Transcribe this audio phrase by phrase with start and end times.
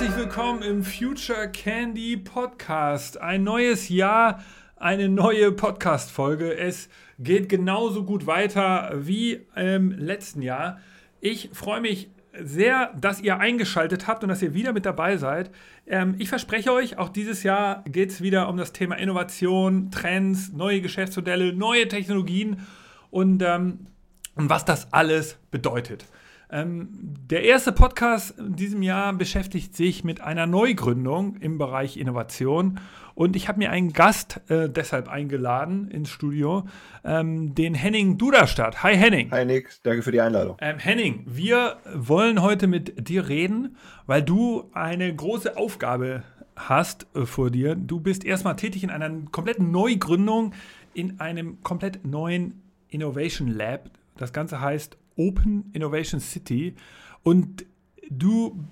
[0.00, 3.20] Herzlich willkommen im Future Candy Podcast.
[3.20, 4.42] Ein neues Jahr,
[4.76, 6.56] eine neue Podcast-Folge.
[6.56, 6.88] Es
[7.18, 10.80] geht genauso gut weiter wie im letzten Jahr.
[11.20, 15.50] Ich freue mich sehr, dass ihr eingeschaltet habt und dass ihr wieder mit dabei seid.
[15.86, 20.50] Ähm, ich verspreche euch, auch dieses Jahr geht es wieder um das Thema Innovation, Trends,
[20.50, 22.66] neue Geschäftsmodelle, neue Technologien
[23.10, 23.86] und, ähm,
[24.34, 26.06] und was das alles bedeutet.
[26.52, 26.88] Ähm,
[27.30, 32.80] der erste Podcast in diesem Jahr beschäftigt sich mit einer Neugründung im Bereich Innovation.
[33.14, 36.64] Und ich habe mir einen Gast äh, deshalb eingeladen ins Studio,
[37.04, 38.82] ähm, den Henning Duderstadt.
[38.82, 39.30] Hi Henning.
[39.30, 40.56] Hi Nick, danke für die Einladung.
[40.60, 43.76] Ähm, Henning, wir wollen heute mit dir reden,
[44.06, 46.24] weil du eine große Aufgabe
[46.56, 47.74] hast äh, vor dir.
[47.74, 50.52] Du bist erstmal tätig in einer kompletten Neugründung
[50.94, 53.90] in einem komplett neuen Innovation Lab.
[54.16, 56.74] Das Ganze heißt Open Innovation City.
[57.22, 57.66] Und
[58.10, 58.64] du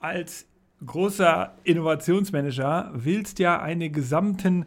[0.00, 0.46] als
[0.84, 4.66] großer Innovationsmanager willst ja einen gesamten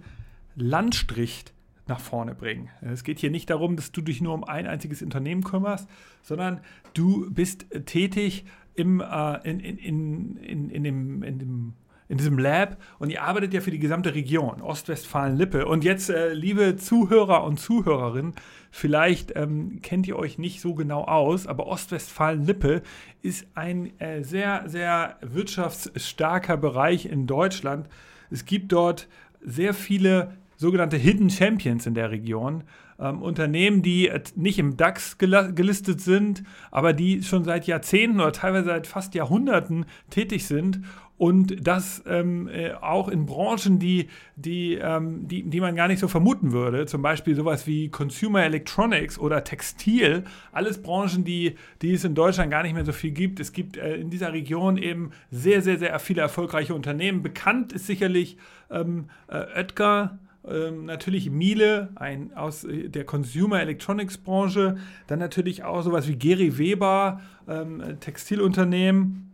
[0.56, 1.46] Landstrich
[1.88, 2.70] nach vorne bringen.
[2.82, 5.88] Es geht hier nicht darum, dass du dich nur um ein einziges Unternehmen kümmerst,
[6.22, 6.62] sondern
[6.94, 11.74] du bist tätig im, äh, in, in, in, in, dem, in dem
[12.10, 15.66] in diesem Lab und ihr arbeitet ja für die gesamte Region, Ostwestfalen-Lippe.
[15.66, 18.34] Und jetzt, äh, liebe Zuhörer und Zuhörerinnen,
[18.78, 22.84] vielleicht ähm, kennt ihr euch nicht so genau aus, aber Ostwestfalen-Lippe
[23.24, 27.90] ist ein äh, sehr, sehr wirtschaftsstarker Bereich in Deutschland.
[28.30, 29.08] Es gibt dort
[29.42, 32.64] sehr viele sogenannte Hidden Champions in der Region.
[33.00, 38.66] Ähm, Unternehmen, die nicht im DAX gelistet sind, aber die schon seit Jahrzehnten oder teilweise
[38.66, 40.82] seit fast Jahrhunderten tätig sind
[41.18, 46.00] und das ähm, äh, auch in Branchen, die, die, ähm, die, die man gar nicht
[46.00, 46.86] so vermuten würde.
[46.86, 50.24] Zum Beispiel sowas wie Consumer Electronics oder Textil.
[50.52, 53.40] Alles Branchen, die, die es in Deutschland gar nicht mehr so viel gibt.
[53.40, 57.24] Es gibt äh, in dieser Region eben sehr, sehr, sehr viele erfolgreiche Unternehmen.
[57.24, 58.38] Bekannt ist sicherlich
[58.70, 60.20] ähm, äh, Oetker.
[60.48, 64.78] Ähm, natürlich Miele, ein aus äh, der Consumer Electronics Branche,
[65.08, 67.20] dann natürlich auch sowas wie Geri Weber,
[67.50, 69.27] ähm, Textilunternehmen,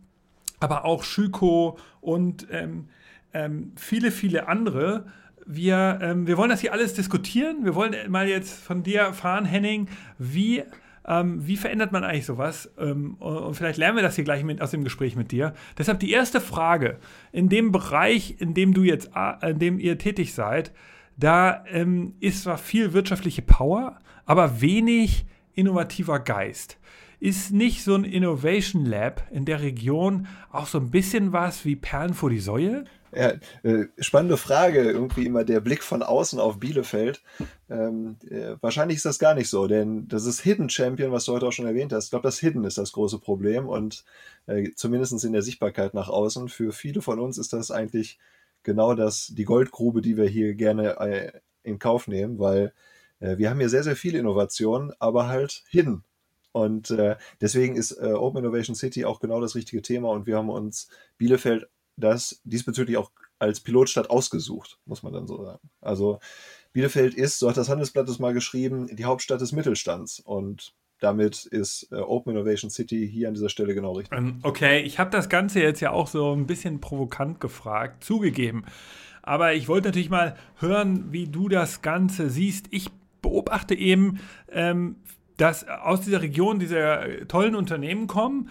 [0.64, 2.88] aber auch Schüko und ähm,
[3.32, 5.06] ähm, viele, viele andere.
[5.46, 7.64] Wir, ähm, wir wollen das hier alles diskutieren.
[7.64, 9.88] Wir wollen mal jetzt von dir erfahren, Henning,
[10.18, 10.62] wie,
[11.06, 12.72] ähm, wie verändert man eigentlich sowas?
[12.78, 15.52] Ähm, und vielleicht lernen wir das hier gleich mit, aus dem Gespräch mit dir.
[15.76, 16.96] Deshalb die erste Frage.
[17.30, 19.10] In dem Bereich, in dem du jetzt,
[19.42, 20.72] in dem ihr tätig seid,
[21.16, 26.78] da ähm, ist zwar viel wirtschaftliche Power, aber wenig innovativer Geist.
[27.20, 31.76] Ist nicht so ein Innovation Lab in der Region auch so ein bisschen was wie
[31.76, 32.84] Perlen vor die Säue?
[33.14, 37.22] Ja, äh, spannende Frage, irgendwie immer der Blick von außen auf Bielefeld.
[37.70, 41.32] Ähm, äh, wahrscheinlich ist das gar nicht so, denn das ist Hidden Champion, was du
[41.32, 42.04] heute auch schon erwähnt hast.
[42.04, 44.04] Ich glaube, das Hidden ist das große Problem und
[44.46, 46.48] äh, zumindest in der Sichtbarkeit nach außen.
[46.48, 48.18] Für viele von uns ist das eigentlich
[48.64, 51.32] genau das, die Goldgrube, die wir hier gerne äh,
[51.62, 52.72] in Kauf nehmen, weil
[53.20, 56.02] äh, wir haben hier sehr, sehr viel Innovation, aber halt hidden.
[56.54, 60.36] Und äh, deswegen ist äh, Open Innovation City auch genau das richtige Thema und wir
[60.36, 60.88] haben uns
[61.18, 61.66] Bielefeld
[61.96, 63.10] das diesbezüglich auch
[63.40, 65.68] als Pilotstadt ausgesucht, muss man dann so sagen.
[65.80, 66.20] Also
[66.72, 71.44] Bielefeld ist, so hat das Handelsblatt es mal geschrieben, die Hauptstadt des Mittelstands und damit
[71.44, 74.16] ist äh, Open Innovation City hier an dieser Stelle genau richtig.
[74.16, 78.64] Ähm, okay, ich habe das Ganze jetzt ja auch so ein bisschen provokant gefragt, zugegeben.
[79.22, 82.66] Aber ich wollte natürlich mal hören, wie du das Ganze siehst.
[82.70, 82.92] Ich
[83.22, 84.20] beobachte eben
[84.52, 84.96] ähm,
[85.36, 88.50] dass aus dieser Region diese tollen Unternehmen kommen,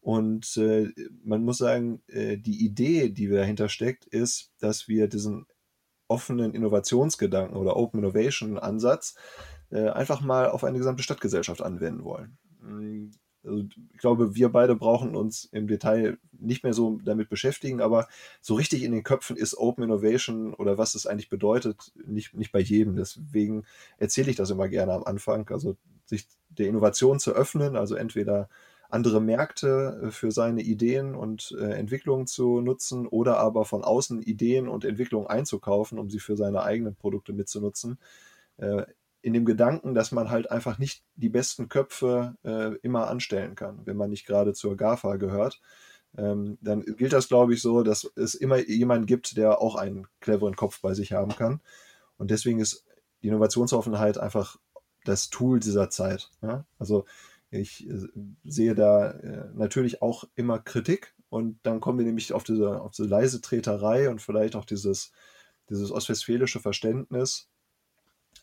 [0.00, 0.88] Und äh,
[1.22, 5.46] man muss sagen, äh, die Idee, die dahinter steckt, ist, dass wir diesen
[6.08, 9.14] offenen Innovationsgedanken oder Open Innovation Ansatz
[9.70, 12.38] äh, einfach mal auf eine gesamte Stadtgesellschaft anwenden wollen.
[13.44, 18.08] Also ich glaube, wir beide brauchen uns im Detail nicht mehr so damit beschäftigen, aber
[18.40, 22.52] so richtig in den Köpfen ist Open Innovation oder was es eigentlich bedeutet, nicht, nicht
[22.52, 22.96] bei jedem.
[22.96, 23.64] Deswegen
[23.98, 25.48] erzähle ich das immer gerne am Anfang.
[25.50, 28.48] Also sich der Innovation zu öffnen, also entweder
[28.90, 34.22] andere Märkte äh, für seine Ideen und äh, Entwicklungen zu nutzen oder aber von außen
[34.22, 37.98] Ideen und Entwicklungen einzukaufen, um sie für seine eigenen Produkte mitzunutzen.
[38.58, 38.84] Äh,
[39.22, 43.80] in dem Gedanken, dass man halt einfach nicht die besten Köpfe äh, immer anstellen kann,
[43.84, 45.60] wenn man nicht gerade zur GAFA gehört.
[46.16, 50.06] Ähm, dann gilt das, glaube ich, so, dass es immer jemanden gibt, der auch einen
[50.20, 51.60] cleveren Kopf bei sich haben kann.
[52.16, 52.84] Und deswegen ist
[53.22, 54.56] die Innovationsoffenheit einfach
[55.04, 56.30] das Tool dieser Zeit.
[56.42, 56.64] Ja?
[56.78, 57.04] Also
[57.50, 58.08] ich äh,
[58.44, 62.92] sehe da äh, natürlich auch immer Kritik und dann kommen wir nämlich auf diese, auf
[62.92, 65.12] diese leise Treterei und vielleicht auch dieses,
[65.68, 67.48] dieses ostwestfälische Verständnis.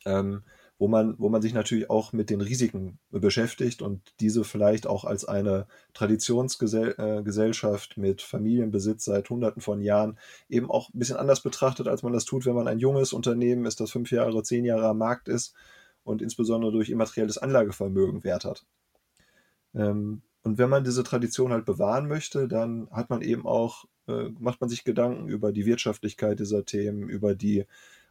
[0.06, 0.44] Ähm,
[0.80, 5.06] wo man, wo man sich natürlich auch mit den Risiken beschäftigt und diese vielleicht auch
[5.06, 10.20] als eine Traditionsgesellschaft mit Familienbesitz seit Hunderten von Jahren
[10.50, 13.66] eben auch ein bisschen anders betrachtet, als man das tut, wenn man ein junges Unternehmen
[13.66, 15.56] ist, das fünf Jahre, zehn Jahre am Markt ist
[16.04, 18.66] und insbesondere durch immaterielles Anlagevermögen Wert hat.
[19.74, 24.30] Ähm, und wenn man diese Tradition halt bewahren möchte, dann hat man eben auch, äh,
[24.40, 27.66] macht man sich Gedanken über die Wirtschaftlichkeit dieser Themen, über die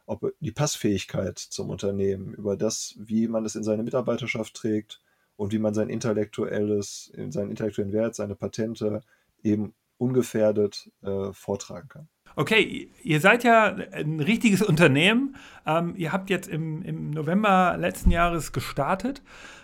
[0.07, 5.01] ob die Passfähigkeit zum Unternehmen, über das, wie man es in seine Mitarbeiterschaft trägt
[5.35, 9.01] und wie man sein intellektuelles, seinen intellektuellen Wert, seine Patente
[9.43, 12.07] eben ungefährdet äh, vortragen kann.
[12.35, 15.35] Okay, ihr seid ja ein richtiges Unternehmen.
[15.65, 19.21] Ähm, ihr habt jetzt im, im November letzten Jahres gestartet.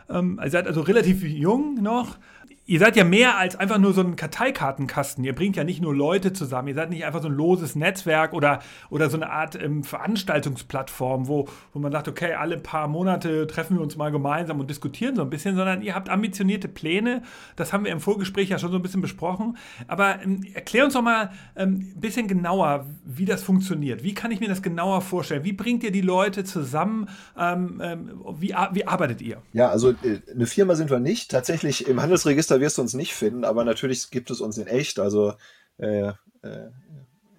[0.09, 2.17] Ähm, ihr seid also relativ jung noch
[2.65, 5.23] ihr seid ja mehr als einfach nur so ein Karteikartenkasten.
[5.23, 6.69] Ihr bringt ja nicht nur Leute zusammen.
[6.69, 11.27] Ihr seid nicht einfach so ein loses Netzwerk oder, oder so eine Art ähm, Veranstaltungsplattform,
[11.27, 15.15] wo, wo man sagt, okay, alle paar Monate treffen wir uns mal gemeinsam und diskutieren
[15.15, 17.23] so ein bisschen, sondern ihr habt ambitionierte Pläne.
[17.57, 19.57] Das haben wir im Vorgespräch ja schon so ein bisschen besprochen.
[19.87, 24.03] Aber ähm, erklär uns doch mal ein ähm, bisschen genauer, wie das funktioniert.
[24.03, 25.43] Wie kann ich mir das genauer vorstellen?
[25.43, 27.09] Wie bringt ihr die Leute zusammen?
[27.37, 29.41] Ähm, ähm wie, wie arbeitet ihr?
[29.51, 31.29] Ja, also äh, eine Firma sind wir nicht.
[31.29, 34.67] Tatsächlich im Handelsregister Insta wirst du uns nicht finden, aber natürlich gibt es uns in
[34.67, 34.99] echt.
[34.99, 35.33] Also
[35.77, 36.09] äh,
[36.43, 36.69] äh,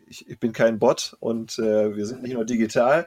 [0.06, 3.06] ich, ich, bin kein Bot und äh, wir sind nicht nur digital.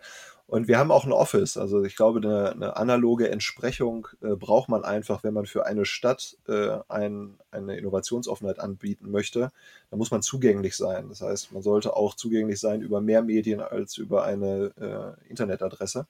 [0.50, 1.58] Und wir haben auch ein Office.
[1.58, 5.84] Also ich glaube, eine, eine analoge Entsprechung äh, braucht man einfach, wenn man für eine
[5.84, 9.52] Stadt äh, ein, eine Innovationsoffenheit anbieten möchte.
[9.92, 11.10] Da muss man zugänglich sein.
[11.10, 16.08] Das heißt, man sollte auch zugänglich sein über mehr Medien als über eine Internetadresse.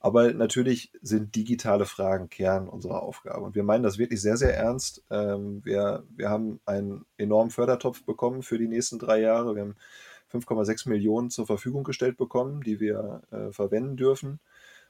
[0.00, 3.44] Aber natürlich sind digitale Fragen Kern unserer Aufgabe.
[3.44, 5.02] Und wir meinen das wirklich sehr, sehr ernst.
[5.10, 9.56] Ähm, wir, wir haben einen enormen Fördertopf bekommen für die nächsten drei Jahre.
[9.56, 9.76] Wir haben
[10.32, 14.38] 5,6 Millionen zur Verfügung gestellt bekommen, die wir äh, verwenden dürfen.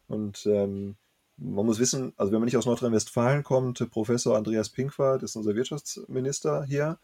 [0.08, 0.96] Und ähm,
[1.38, 5.54] man muss wissen, also wenn man nicht aus Nordrhein-Westfalen kommt, Professor Andreas Pinkwart ist unser
[5.54, 6.98] Wirtschaftsminister hier.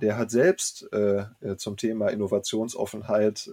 [0.00, 3.50] Der hat selbst äh, äh zum Thema Innovationsoffenheit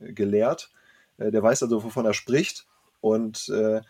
[0.00, 0.72] gelehrt.
[1.18, 2.66] Der weiß also, wovon er spricht.
[3.00, 3.80] Und äh,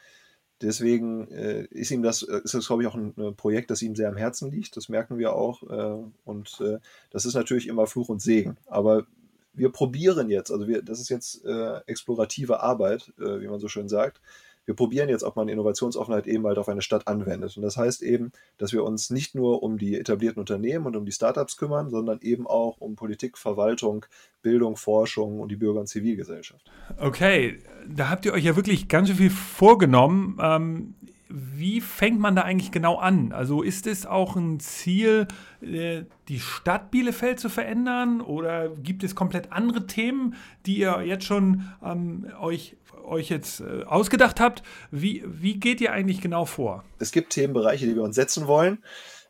[0.60, 3.82] deswegen äh, ist ihm das, äh, ist das, glaube ich, auch ein, ein, Projekt, das
[3.82, 4.76] ihm sehr am Herzen liegt.
[4.76, 5.62] Das merken wir auch.
[5.62, 6.78] Äh, und äh,
[7.10, 8.56] das ist natürlich immer Fluch und Segen.
[8.66, 9.06] Aber
[9.52, 13.88] wir probieren jetzt, also wir, das ist jetzt äh, explorative Arbeit, wie man so schön
[13.88, 14.20] sagt
[14.66, 17.56] wir probieren jetzt, ob man Innovationsoffenheit eben halt auf eine Stadt anwendet.
[17.56, 21.06] Und das heißt eben, dass wir uns nicht nur um die etablierten Unternehmen und um
[21.06, 24.04] die Startups kümmern, sondern eben auch um Politik, Verwaltung,
[24.42, 26.70] Bildung, Forschung und die Bürger- und Zivilgesellschaft.
[26.98, 27.58] Okay,
[27.88, 30.38] da habt ihr euch ja wirklich ganz schön viel vorgenommen.
[30.42, 30.94] Ähm,
[31.28, 33.32] wie fängt man da eigentlich genau an?
[33.32, 35.26] Also ist es auch ein Ziel,
[35.60, 40.34] äh, die Stadt Bielefeld zu verändern oder gibt es komplett andere Themen,
[40.66, 44.62] die ihr jetzt schon ähm, euch, euch jetzt äh, ausgedacht habt?
[44.90, 46.84] Wie, wie geht ihr eigentlich genau vor?
[46.98, 48.84] Es gibt Themenbereiche, die wir uns setzen wollen.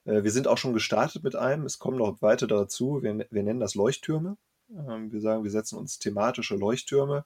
[0.04, 1.64] Äh, wir sind auch schon gestartet mit einem.
[1.64, 3.02] Es kommen noch weiter dazu.
[3.02, 4.36] Wir, wir nennen das Leuchttürme.
[4.70, 7.24] Ähm, wir sagen, wir setzen uns thematische Leuchttürme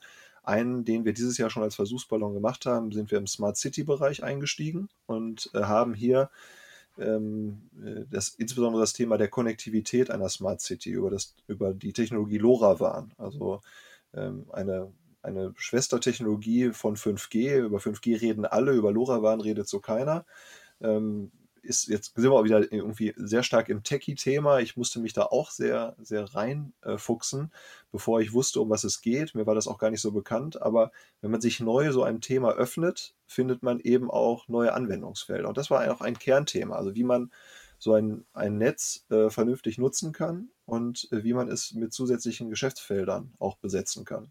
[0.50, 4.22] einen, den wir dieses Jahr schon als Versuchsballon gemacht haben, sind wir im Smart City-Bereich
[4.22, 6.30] eingestiegen und äh, haben hier
[6.98, 11.92] ähm, äh, das, insbesondere das Thema der Konnektivität einer Smart City über, das, über die
[11.92, 13.62] Technologie LoRaWAN, also
[14.14, 14.92] ähm, eine,
[15.22, 17.58] eine Schwestertechnologie von 5G.
[17.58, 20.24] Über 5G reden alle, über LoRaWAN redet so keiner.
[20.80, 21.30] Ähm,
[21.62, 24.60] ist jetzt sind wir auch wieder irgendwie sehr stark im Techie-Thema.
[24.60, 27.48] Ich musste mich da auch sehr, sehr reinfuchsen, äh,
[27.92, 29.34] bevor ich wusste, um was es geht.
[29.34, 30.60] Mir war das auch gar nicht so bekannt.
[30.60, 35.48] Aber wenn man sich neu so einem Thema öffnet, findet man eben auch neue Anwendungsfelder.
[35.48, 36.76] Und das war auch ein Kernthema.
[36.76, 37.30] Also wie man
[37.80, 42.50] so ein, ein Netz äh, vernünftig nutzen kann und äh, wie man es mit zusätzlichen
[42.50, 44.30] Geschäftsfeldern auch besetzen kann.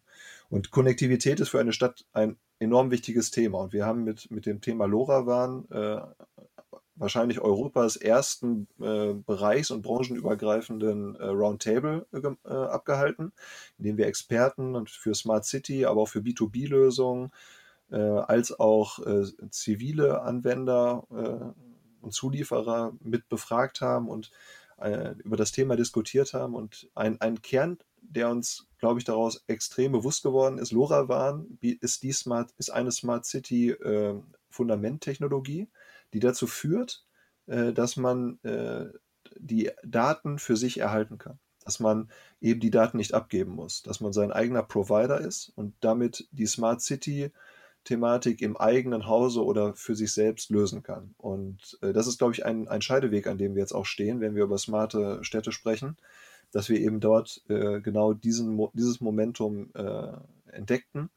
[0.49, 3.59] Und Konnektivität ist für eine Stadt ein enorm wichtiges Thema.
[3.59, 6.01] Und wir haben mit, mit dem Thema LoRaWAN äh,
[6.99, 13.31] wahrscheinlich Europas ersten äh, bereichs- und branchenübergreifenden äh, Roundtable äh, äh, abgehalten,
[13.77, 17.31] in dem wir Experten für Smart City, aber auch für B2B-Lösungen,
[17.89, 21.05] äh, als auch äh, zivile Anwender
[22.01, 24.31] und Zulieferer mit befragt haben und
[25.25, 26.55] über das Thema diskutiert haben.
[26.55, 32.01] Und ein, ein Kern, der uns, glaube ich, daraus extrem bewusst geworden ist, LoRaWAN ist,
[32.01, 33.75] die Smart, ist eine Smart City
[34.49, 35.67] Fundamenttechnologie
[36.13, 37.05] die dazu führt,
[37.47, 38.85] äh, dass man äh,
[39.37, 41.39] die Daten für sich erhalten kann.
[41.63, 42.09] Dass man
[42.41, 46.47] eben die Daten nicht abgeben muss, dass man sein eigener Provider ist und damit die
[46.47, 47.31] Smart City
[47.83, 51.15] Thematik im eigenen Hause oder für sich selbst lösen kann.
[51.17, 54.19] Und äh, das ist, glaube ich, ein, ein Scheideweg, an dem wir jetzt auch stehen,
[54.19, 55.97] wenn wir über smarte Städte sprechen,
[56.51, 60.11] dass wir eben dort äh, genau diesen, dieses Momentum äh,
[60.51, 61.09] entdeckten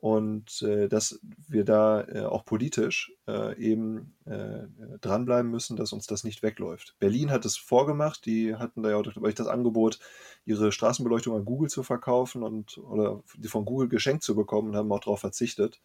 [0.00, 4.60] und äh, dass wir da äh, auch politisch äh, eben äh,
[5.00, 6.94] dranbleiben müssen, dass uns das nicht wegläuft.
[7.00, 9.98] Berlin hat es vorgemacht, die hatten da ja auch das Angebot,
[10.44, 14.76] ihre Straßenbeleuchtung an Google zu verkaufen und oder die von Google geschenkt zu bekommen und
[14.76, 15.80] haben auch darauf verzichtet,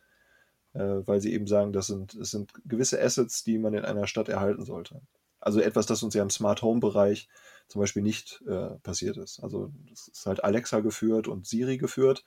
[0.73, 4.05] äh, weil sie eben sagen, das sind, das sind gewisse Assets, die man in einer
[4.05, 5.01] Stadt erhalten sollte.
[5.39, 7.27] Also etwas, das uns ja im Smart Home Bereich
[7.67, 9.39] zum Beispiel nicht äh, passiert ist.
[9.41, 12.23] Also es ist halt Alexa geführt und Siri geführt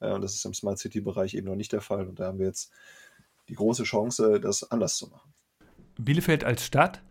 [0.00, 2.06] und das ist im Smart City-Bereich eben noch nicht der Fall.
[2.06, 2.70] Und da haben wir jetzt
[3.48, 5.32] die große Chance, das anders zu machen.
[5.98, 7.02] Bielefeld als Stadt?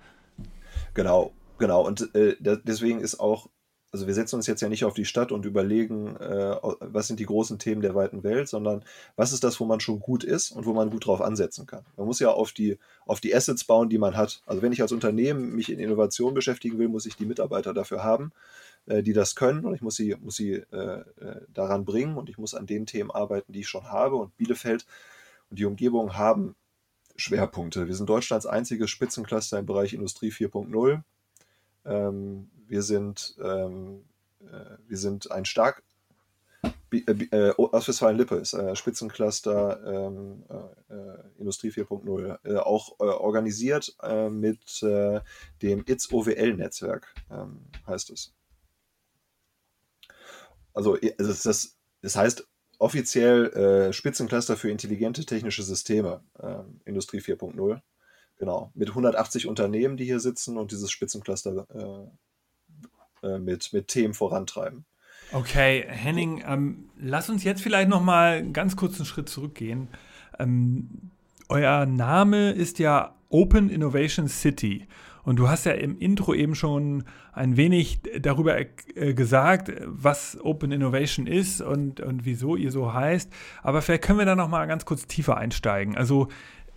[0.93, 1.85] Genau, genau.
[1.85, 3.49] Und äh, deswegen ist auch,
[3.91, 7.19] also wir setzen uns jetzt ja nicht auf die Stadt und überlegen, äh, was sind
[7.19, 8.83] die großen Themen der weiten Welt, sondern
[9.15, 11.85] was ist das, wo man schon gut ist und wo man gut drauf ansetzen kann.
[11.95, 14.41] Man muss ja auf die, auf die Assets bauen, die man hat.
[14.45, 18.03] Also wenn ich als Unternehmen mich in Innovation beschäftigen will, muss ich die Mitarbeiter dafür
[18.03, 18.31] haben.
[18.87, 22.29] Äh, die das können und ich muss sie, muss sie äh, äh, daran bringen und
[22.29, 24.15] ich muss an den Themen arbeiten, die ich schon habe.
[24.15, 24.85] Und Bielefeld
[25.49, 26.55] und die Umgebung haben
[27.15, 27.87] Schwerpunkte.
[27.87, 31.01] Wir sind Deutschlands einziges Spitzencluster im Bereich Industrie 4.0.
[31.85, 34.03] Ähm, wir, sind, ähm,
[34.41, 35.81] äh, wir sind ein stark
[36.91, 43.95] äh, Ostwestfalen-Lippe ist äh, Spitzencluster ähm, äh, Industrie 4.0, äh, auch organisiert
[44.29, 48.33] mit dem ITS OWL-Netzwerk, ähm, heißt es.
[50.75, 57.81] Also, also das, das heißt offiziell äh, Spitzencluster für intelligente technische Systeme, äh, Industrie 4.0.
[58.37, 61.65] Genau, mit 180 Unternehmen, die hier sitzen und dieses Spitzencluster
[63.23, 64.85] äh, äh, mit, mit Themen vorantreiben.
[65.31, 69.87] Okay, Henning, ähm, lass uns jetzt vielleicht noch mal ganz kurz einen Schritt zurückgehen.
[70.37, 71.11] Ähm,
[71.47, 74.87] euer Name ist ja Open Innovation City.
[75.25, 77.03] Und du hast ja im Intro eben schon
[77.33, 83.31] ein wenig darüber äh, gesagt, was Open Innovation ist und, und wieso ihr so heißt.
[83.63, 85.97] Aber vielleicht können wir da noch mal ganz kurz tiefer einsteigen.
[85.97, 86.27] Also,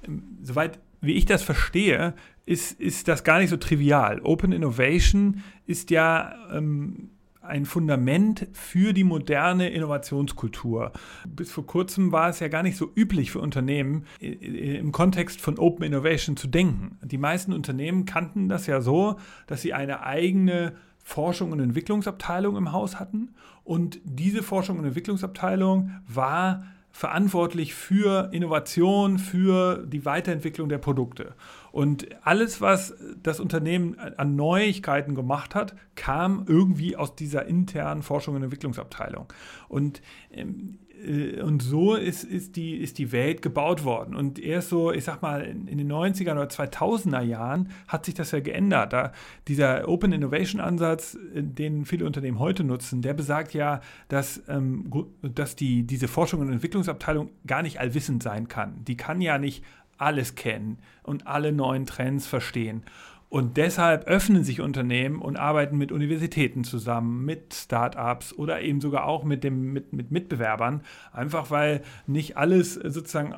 [0.07, 2.15] ähm, soweit wie ich das verstehe,
[2.47, 4.21] ist, ist das gar nicht so trivial.
[4.23, 7.11] Open Innovation ist ja ähm,
[7.49, 10.93] ein Fundament für die moderne Innovationskultur.
[11.27, 15.59] Bis vor kurzem war es ja gar nicht so üblich für Unternehmen im Kontext von
[15.59, 16.99] Open Innovation zu denken.
[17.03, 22.73] Die meisten Unternehmen kannten das ja so, dass sie eine eigene Forschung und Entwicklungsabteilung im
[22.73, 23.31] Haus hatten
[23.65, 31.35] und diese Forschung und Entwicklungsabteilung war verantwortlich für Innovation, für die Weiterentwicklung der Produkte.
[31.79, 32.93] Und alles, was
[33.23, 39.33] das Unternehmen an Neuigkeiten gemacht hat, kam irgendwie aus dieser internen Forschung und Entwicklungsabteilung.
[39.69, 44.15] Und ähm, äh, und so ist, ist, die, ist die Welt gebaut worden.
[44.15, 48.31] Und erst so, ich sag mal, in, den 90er oder 2000er Jahren hat sich das
[48.33, 48.93] ja geändert.
[48.93, 49.13] Da
[49.47, 54.91] dieser Open Innovation Ansatz, äh, den viele Unternehmen heute nutzen, der besagt ja, dass, ähm,
[55.23, 58.85] dass die, diese Forschung und Entwicklungsabteilung gar nicht allwissend sein kann.
[58.85, 59.65] Die kann ja nicht
[59.99, 62.83] alles kennen und alle neuen Trends verstehen.
[63.31, 69.05] Und deshalb öffnen sich Unternehmen und arbeiten mit Universitäten zusammen, mit Startups oder eben sogar
[69.05, 73.35] auch mit, dem, mit, mit Mitbewerbern, einfach weil nicht alles sozusagen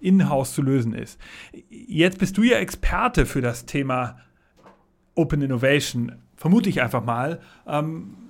[0.00, 1.20] in-house zu lösen ist.
[1.70, 4.18] Jetzt bist du ja Experte für das Thema
[5.14, 7.40] Open Innovation, vermute ich einfach mal.
[7.66, 8.27] Ähm,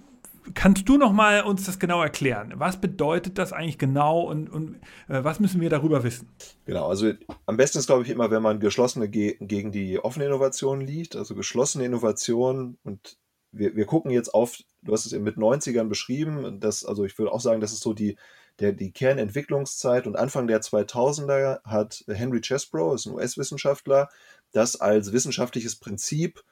[0.54, 2.54] kannst du noch mal uns das genau erklären?
[2.56, 4.76] Was bedeutet das eigentlich genau und, und
[5.08, 6.28] äh, was müssen wir darüber wissen?
[6.64, 7.12] Genau, also
[7.46, 11.16] am besten ist, glaube ich, immer, wenn man geschlossene ge gegen die offene Innovation liegt.
[11.16, 13.18] Also geschlossene Innovation und
[13.52, 17.18] wir, wir gucken jetzt auf, du hast es eben mit 90ern beschrieben, dass, also ich
[17.18, 18.16] würde auch sagen, das ist so die,
[18.60, 24.08] der, die Kernentwicklungszeit und Anfang der 2000er hat Henry Chesbrough, ist ein US-Wissenschaftler,
[24.52, 26.42] das als wissenschaftliches Prinzip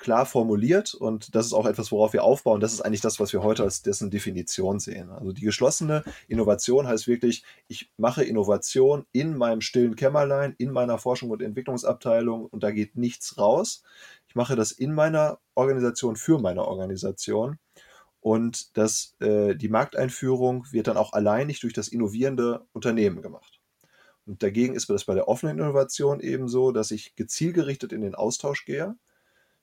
[0.00, 2.60] klar formuliert und das ist auch etwas, worauf wir aufbauen.
[2.60, 5.10] Das ist eigentlich das, was wir heute als dessen Definition sehen.
[5.10, 10.98] Also die geschlossene Innovation heißt wirklich, ich mache Innovation in meinem stillen Kämmerlein, in meiner
[10.98, 13.84] Forschung und Entwicklungsabteilung und da geht nichts raus.
[14.26, 17.58] Ich mache das in meiner Organisation für meine Organisation
[18.20, 23.60] und das, äh, die Markteinführung wird dann auch alleinig durch das innovierende Unternehmen gemacht.
[24.26, 28.14] Und dagegen ist das bei der offenen Innovation eben so, dass ich gezielgerichtet in den
[28.14, 28.96] Austausch gehe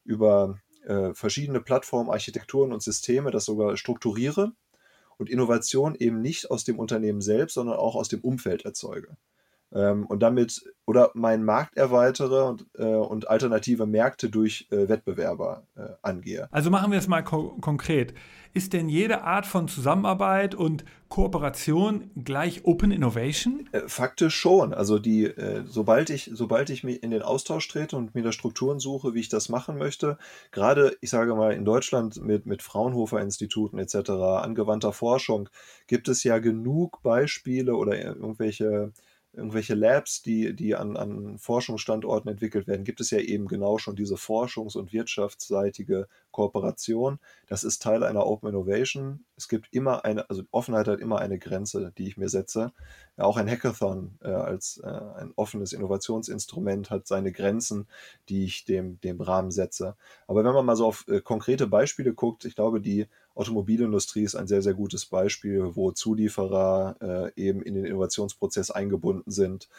[0.07, 4.53] über äh, verschiedene Plattformen, Architekturen und Systeme das sogar strukturiere
[5.17, 9.17] und Innovation eben nicht aus dem Unternehmen selbst, sondern auch aus dem Umfeld erzeuge.
[9.73, 15.63] Ähm, und damit oder meinen Markt erweitere und, äh, und alternative Märkte durch äh, Wettbewerber
[15.75, 16.47] äh, angehe.
[16.51, 18.13] Also machen wir es mal ko konkret.
[18.53, 23.69] Ist denn jede Art von Zusammenarbeit und Kooperation gleich Open Innovation?
[23.71, 24.73] Äh, faktisch schon.
[24.73, 28.31] Also die, äh, sobald ich, sobald ich mich in den Austausch trete und mir da
[28.31, 30.17] Strukturen suche, wie ich das machen möchte,
[30.51, 35.49] gerade, ich sage mal, in Deutschland mit, mit Fraunhofer-Instituten etc., angewandter Forschung,
[35.87, 38.93] gibt es ja genug Beispiele oder irgendwelche
[39.37, 43.95] irgendwelche Labs, die, die an, an Forschungsstandorten entwickelt werden, gibt es ja eben genau schon
[43.95, 47.19] diese forschungs- und wirtschaftsseitige Kooperation.
[47.47, 49.23] Das ist Teil einer Open Innovation.
[49.37, 52.73] Es gibt immer eine, also Offenheit hat immer eine Grenze, die ich mir setze.
[53.15, 57.87] Ja, auch ein Hackathon äh, als äh, ein offenes Innovationsinstrument hat seine Grenzen,
[58.29, 59.95] die ich dem, dem Rahmen setze.
[60.27, 64.35] Aber wenn man mal so auf äh, konkrete Beispiele guckt, ich glaube, die Automobilindustrie ist
[64.35, 69.69] ein sehr, sehr gutes Beispiel, wo Zulieferer äh, eben in den Innovationsprozess eingebunden sind.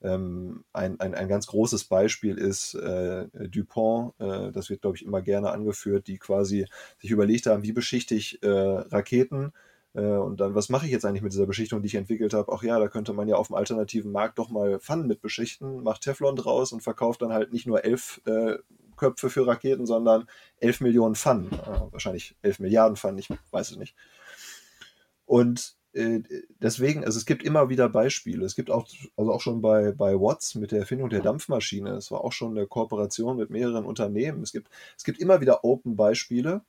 [0.00, 5.04] Ähm, ein, ein, ein ganz großes Beispiel ist äh, Dupont, äh, das wird, glaube ich,
[5.04, 6.66] immer gerne angeführt, die quasi
[7.00, 9.52] sich überlegt haben, wie beschichte ich äh, Raketen
[9.94, 12.52] äh, und dann, was mache ich jetzt eigentlich mit dieser Beschichtung, die ich entwickelt habe?
[12.52, 15.82] Ach ja, da könnte man ja auf dem alternativen Markt doch mal Pfannen mit beschichten,
[15.82, 18.58] macht Teflon draus und verkauft dann halt nicht nur elf äh,
[18.98, 21.50] Köpfe für Raketen, sondern 11 Millionen Pfannen.
[21.52, 23.94] Äh, wahrscheinlich 11 Milliarden Pfannen, ich weiß es nicht.
[25.24, 26.22] Und äh,
[26.60, 28.44] deswegen, also es gibt immer wieder Beispiele.
[28.44, 32.10] Es gibt auch, also auch schon bei, bei Watts mit der Erfindung der Dampfmaschine, es
[32.10, 34.42] war auch schon eine Kooperation mit mehreren Unternehmen.
[34.42, 36.62] Es gibt, es gibt immer wieder Open-Beispiele,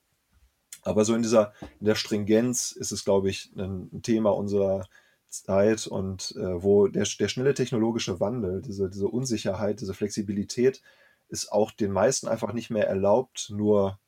[0.84, 4.88] aber so in dieser in der Stringenz ist es, glaube ich, ein, Thema unserer
[5.28, 10.82] Zeit und äh, wo der, der schnelle technologische Wandel, diese, diese Unsicherheit, diese Flexibilität
[11.30, 14.00] ist auch den meisten einfach nicht mehr erlaubt, nur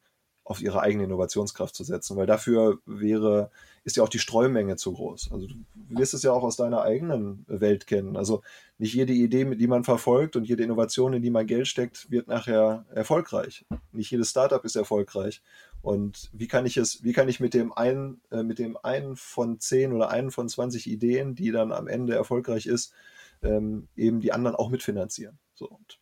[0.44, 3.52] auf ihre eigene Innovationskraft zu setzen, weil dafür wäre,
[3.84, 5.32] ist ja auch die Streumenge zu groß.
[5.32, 5.56] Also du
[5.90, 8.18] wirst es ja auch aus deiner eigenen Welt kennen.
[8.18, 8.42] Also
[8.78, 12.28] nicht jede Idee, die man verfolgt und jede Innovation, in die man Geld steckt, wird
[12.28, 13.66] nachher erfolgreich.
[13.92, 15.42] Nicht jedes Startup ist erfolgreich.
[15.82, 19.16] Und wie kann ich es, wie kann ich mit dem einen, äh, mit dem einen
[19.16, 22.94] von zehn oder einen von 20 Ideen, die dann am Ende erfolgreich ist,
[23.42, 25.40] ähm, eben die anderen auch mitfinanzieren?
[25.54, 26.01] So, und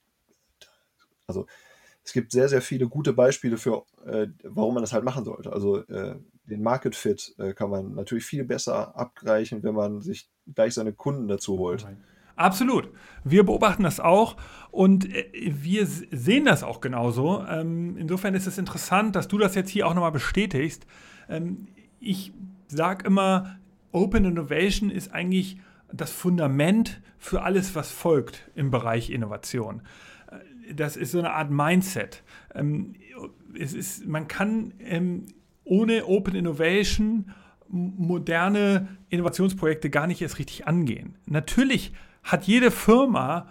[1.30, 1.46] also
[2.04, 5.54] es gibt sehr, sehr viele gute Beispiele für, äh, warum man das halt machen sollte.
[5.54, 6.16] Also äh,
[6.46, 10.94] den Market Fit äh, kann man natürlich viel besser abgleichen, wenn man sich gleich seine
[10.94, 11.86] Kunden dazu holt.
[12.36, 12.90] Absolut.
[13.24, 14.38] Wir beobachten das auch
[14.72, 17.46] und äh, wir sehen das auch genauso.
[17.48, 20.88] Ähm, insofern ist es interessant, dass du das jetzt hier auch nochmal bestätigst.
[21.28, 21.68] Ähm,
[22.00, 22.34] ich
[22.68, 23.60] sage immer,
[23.92, 25.60] Open Innovation ist eigentlich
[25.92, 29.82] das Fundament für alles, was folgt im Bereich Innovation
[30.76, 32.24] das ist so eine Art Mindset.
[32.54, 32.96] Ähm,
[33.58, 35.26] es ist, man kann ähm,
[35.64, 37.32] ohne Open Innovation
[37.68, 41.16] moderne Innovationsprojekte gar nicht erst richtig angehen.
[41.26, 43.48] Natürlich hat jede Firma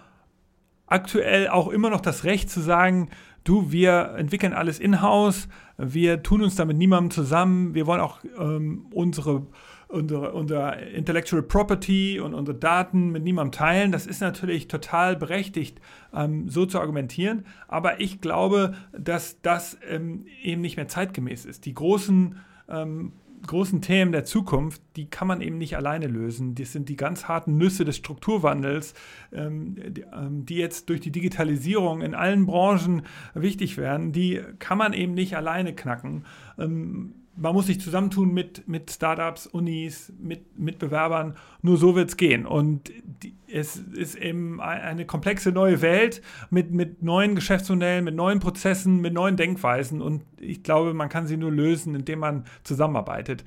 [0.87, 3.09] aktuell auch immer noch das Recht zu sagen,
[3.43, 8.19] du, wir entwickeln alles in-house, wir tun uns da mit niemandem zusammen, wir wollen auch
[8.37, 9.47] ähm, unsere
[9.89, 13.91] unsere, unser Intellectual Property und unsere Daten mit niemandem teilen.
[13.91, 15.81] Das ist natürlich total berechtigt,
[16.13, 17.45] ähm, so zu argumentieren.
[17.67, 21.65] Aber ich glaube, dass das ähm, eben nicht mehr zeitgemäß ist.
[21.65, 23.13] Die großen ähm,
[23.45, 26.55] großen Themen der Zukunft, die kann man eben nicht alleine lösen.
[26.55, 28.93] Das sind die ganz harten Nüsse des Strukturwandels,
[29.31, 34.11] ähm, die, ähm, die, jetzt durch die Digitalisierung in allen Branchen wichtig werden.
[34.11, 36.25] Die kann man eben nicht alleine knacken.
[36.57, 41.35] Ähm, man muss sich zusammentun mit, mit Startups, Unis, mit, mit Bewerbern.
[41.61, 42.45] Nur so wird es gehen.
[42.45, 42.91] Und
[43.23, 49.01] die, es ist eben eine komplexe neue Welt mit, mit neuen Geschäftsmodellen, mit neuen Prozessen,
[49.01, 50.01] mit neuen Denkweisen.
[50.01, 53.43] Und ich glaube, man kann sie nur lösen, indem man zusammenarbeitet.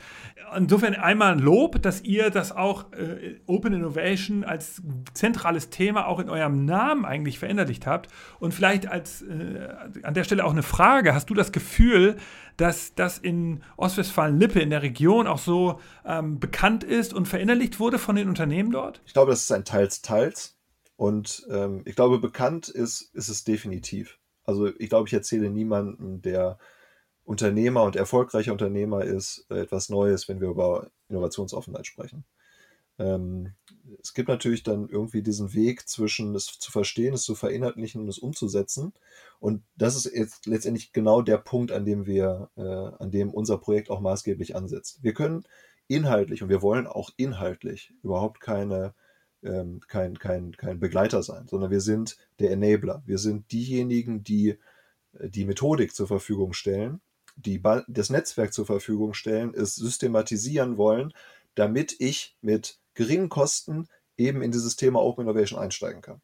[0.56, 4.82] Insofern einmal ein Lob, dass ihr das auch äh, Open Innovation als
[5.14, 8.08] zentrales Thema auch in eurem Namen eigentlich verinnerlicht habt.
[8.38, 9.68] Und vielleicht als äh,
[10.02, 12.16] an der Stelle auch eine Frage: Hast du das Gefühl,
[12.56, 17.98] dass das in Ostwestfalen-Lippe in der Region auch so ähm, bekannt ist und verinnerlicht wurde
[17.98, 19.00] von den Unternehmen dort?
[19.06, 20.58] Ich glaube, das ist ein Teils-Teils.
[20.96, 24.18] Und ähm, ich glaube, bekannt ist, ist es definitiv.
[24.44, 26.58] Also ich glaube, ich erzähle niemandem, der
[27.32, 32.24] Unternehmer und erfolgreicher Unternehmer ist, äh, etwas Neues, wenn wir über Innovationsoffenheit sprechen.
[32.98, 33.54] Ähm,
[34.02, 38.08] es gibt natürlich dann irgendwie diesen Weg zwischen es zu verstehen, es zu verinnerlichen und
[38.08, 38.92] es umzusetzen.
[39.40, 43.56] Und das ist jetzt letztendlich genau der Punkt, an dem wir, äh, an dem unser
[43.56, 45.02] Projekt auch maßgeblich ansetzt.
[45.02, 45.44] Wir können
[45.88, 48.94] inhaltlich und wir wollen auch inhaltlich überhaupt keine
[49.42, 53.02] ähm, kein, kein, kein Begleiter sein, sondern wir sind der Enabler.
[53.06, 54.58] Wir sind diejenigen, die
[55.18, 57.00] äh, die Methodik zur Verfügung stellen,
[57.36, 61.12] die das Netzwerk zur Verfügung stellen, es systematisieren wollen,
[61.54, 66.20] damit ich mit geringen Kosten eben in dieses Thema Open Innovation einsteigen kann.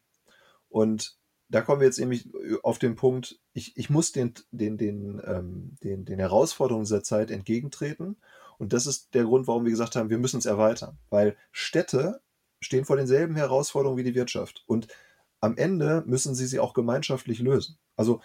[0.69, 1.17] Und
[1.49, 2.29] da kommen wir jetzt nämlich
[2.61, 7.31] auf den Punkt, ich, ich muss den, den, den, ähm, den, den Herausforderungen dieser Zeit
[7.31, 8.17] entgegentreten.
[8.59, 10.99] Und das ist der Grund, warum wir gesagt haben, wir müssen es erweitern.
[11.09, 12.21] Weil Städte
[12.61, 14.63] stehen vor denselben Herausforderungen wie die Wirtschaft.
[14.67, 14.87] Und
[15.41, 17.79] am Ende müssen sie sie auch gemeinschaftlich lösen.
[17.95, 18.21] Also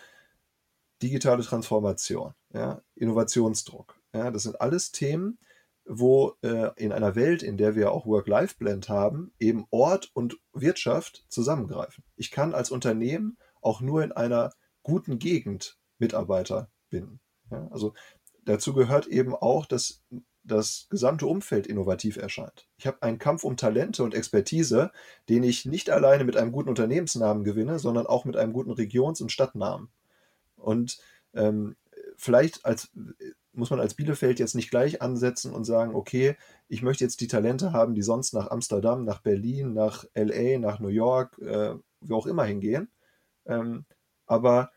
[1.05, 3.95] digitale Transformation, ja, Innovationsdruck.
[4.15, 5.39] Ja, das sind alles Themen,
[5.85, 11.27] wo äh, in einer Welt, in der wir auch Work-Life-Blend haben, eben Ort und Wirtschaft
[11.29, 12.05] zusammengreifen.
[12.17, 17.21] Ich kann als Unternehmen auch nur in einer guten Gegend Mitarbeiter binden.
[17.51, 17.93] Ja, also
[18.45, 20.03] dazu gehört eben auch, dass
[20.43, 22.67] das gesamte Umfeld innovativ erscheint.
[22.79, 24.91] Ich habe einen Kampf um Talente und Expertise,
[25.29, 29.21] den ich nicht alleine mit einem guten Unternehmensnamen gewinne, sondern auch mit einem guten Regions-
[29.21, 29.89] und Stadtnamen.
[30.65, 30.99] Und
[31.35, 31.77] ähm,
[32.17, 32.91] vielleicht als,
[33.53, 36.37] muss man als Bielefeld jetzt nicht gleich ansetzen und sagen, okay,
[36.69, 40.81] ich möchte jetzt die Talente haben, die sonst nach Amsterdam, nach Berlin, nach LA, nach
[40.81, 42.91] New York, äh, wo auch immer hingehen.
[43.47, 43.85] Ähm,
[44.27, 44.71] aber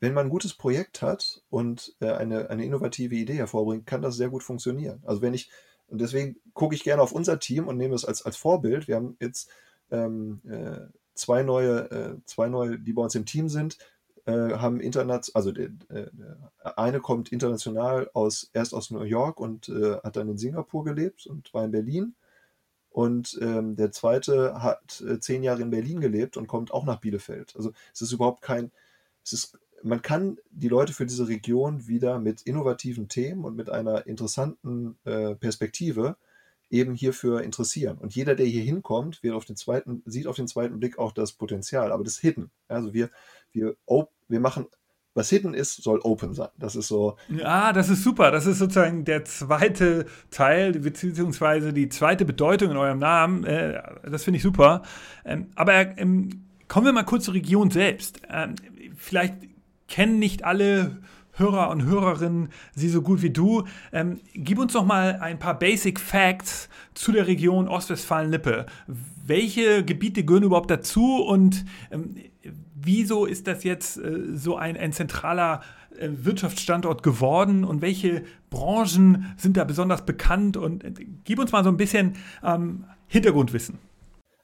[0.00, 4.16] wenn man ein gutes Projekt hat und äh, eine, eine innovative Idee hervorbringt, kann das
[4.16, 5.02] sehr gut funktionieren.
[5.04, 5.50] Also wenn ich,
[5.86, 8.88] und deswegen gucke ich gerne auf unser Team und nehme es als, als Vorbild.
[8.88, 9.50] Wir haben jetzt
[9.90, 13.78] ähm, äh, zwei neue, äh, zwei neue, die bei uns im Team sind,
[14.26, 16.10] äh, haben international, also der, der,
[16.76, 21.26] eine kommt international aus, erst aus New York und äh, hat dann in Singapur gelebt
[21.26, 22.14] und war in Berlin.
[22.90, 27.00] Und ähm, der zweite hat äh, zehn Jahre in Berlin gelebt und kommt auch nach
[27.00, 27.54] Bielefeld.
[27.56, 28.70] Also es ist überhaupt kein,
[29.24, 33.68] es ist man kann die Leute für diese Region wieder mit innovativen Themen und mit
[33.68, 36.16] einer interessanten äh, Perspektive
[36.70, 37.98] eben hierfür interessieren.
[37.98, 41.12] Und jeder, der hier hinkommt, wird auf den zweiten, sieht auf den zweiten Blick auch
[41.12, 41.92] das Potenzial.
[41.92, 42.50] Aber das hidden.
[42.66, 43.10] Also wir,
[43.54, 43.76] wir,
[44.28, 44.66] wir machen
[45.14, 46.48] was hidden ist, soll open sein.
[46.58, 47.16] Das ist so.
[47.28, 48.30] Ja, das ist super.
[48.32, 53.44] Das ist sozusagen der zweite Teil, beziehungsweise die zweite Bedeutung in eurem Namen.
[53.44, 54.82] Äh, das finde ich super.
[55.24, 58.20] Ähm, aber ähm, kommen wir mal kurz zur Region selbst.
[58.28, 58.56] Ähm,
[58.96, 59.36] vielleicht
[59.86, 60.98] kennen nicht alle
[61.36, 63.64] Hörer und Hörerinnen sie so gut wie du.
[63.92, 68.66] Ähm, gib uns doch mal ein paar Basic Facts zu der Region Ostwestfalen-Lippe.
[69.24, 72.16] Welche Gebiete gehören überhaupt dazu und ähm,
[72.84, 75.62] wieso ist das jetzt äh, so ein, ein zentraler
[75.98, 80.56] äh, Wirtschaftsstandort geworden und welche Branchen sind da besonders bekannt?
[80.56, 80.92] Und äh,
[81.24, 83.78] gib uns mal so ein bisschen ähm, Hintergrundwissen.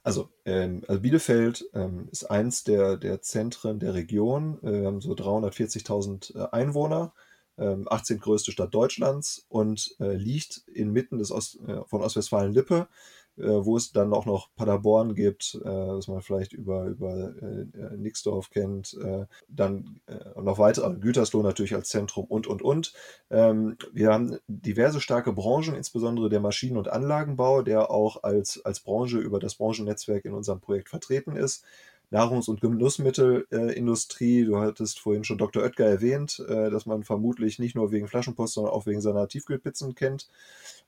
[0.03, 4.59] Also, ähm, also Bielefeld ähm, ist eins der, der Zentren der Region.
[4.63, 7.13] Wir haben so 340.000 äh, Einwohner,
[7.59, 8.19] ähm, 18.
[8.19, 13.93] größte Stadt Deutschlands und äh, liegt inmitten des Ost, äh, von Ostwestfalen-Lippe äh, wo es
[13.93, 18.97] dann auch noch Paderborn gibt, äh, was man vielleicht über, über äh, äh Nixdorf kennt,
[19.03, 22.93] äh, dann äh, noch weitere, also Gütersloh natürlich als Zentrum und, und, und.
[23.31, 28.81] Ähm, wir haben diverse starke Branchen, insbesondere der Maschinen- und Anlagenbau, der auch als, als
[28.81, 31.65] Branche über das Branchennetzwerk in unserem Projekt vertreten ist.
[32.11, 34.45] Nahrungs- und Genussmittelindustrie.
[34.45, 35.63] du hattest vorhin schon Dr.
[35.63, 40.29] Oetker erwähnt, dass man vermutlich nicht nur wegen Flaschenpost, sondern auch wegen seiner Tiefkühlpizzen kennt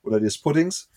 [0.03, 0.89] oder des Puddings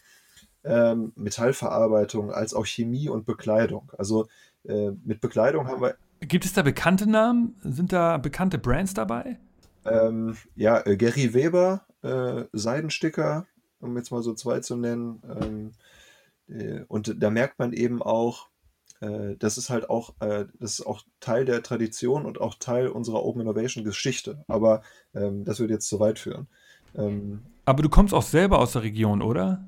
[0.66, 3.90] ähm, Metallverarbeitung als auch Chemie und Bekleidung.
[3.96, 4.28] Also
[4.64, 5.96] äh, mit Bekleidung haben wir.
[6.20, 7.56] Gibt es da bekannte Namen?
[7.62, 9.38] Sind da bekannte Brands dabei?
[9.84, 13.46] Ähm, ja, äh, Gary Weber, äh, Seidensticker,
[13.80, 15.22] um jetzt mal so zwei zu nennen.
[15.40, 15.72] Ähm,
[16.48, 18.48] äh, und da merkt man eben auch,
[19.00, 22.88] äh, das ist halt auch, äh, das ist auch Teil der Tradition und auch Teil
[22.88, 24.44] unserer Open Innovation Geschichte.
[24.48, 24.82] Aber
[25.14, 26.48] ähm, das würde jetzt zu weit führen.
[26.96, 29.64] Ähm, Aber du kommst auch selber aus der Region, oder?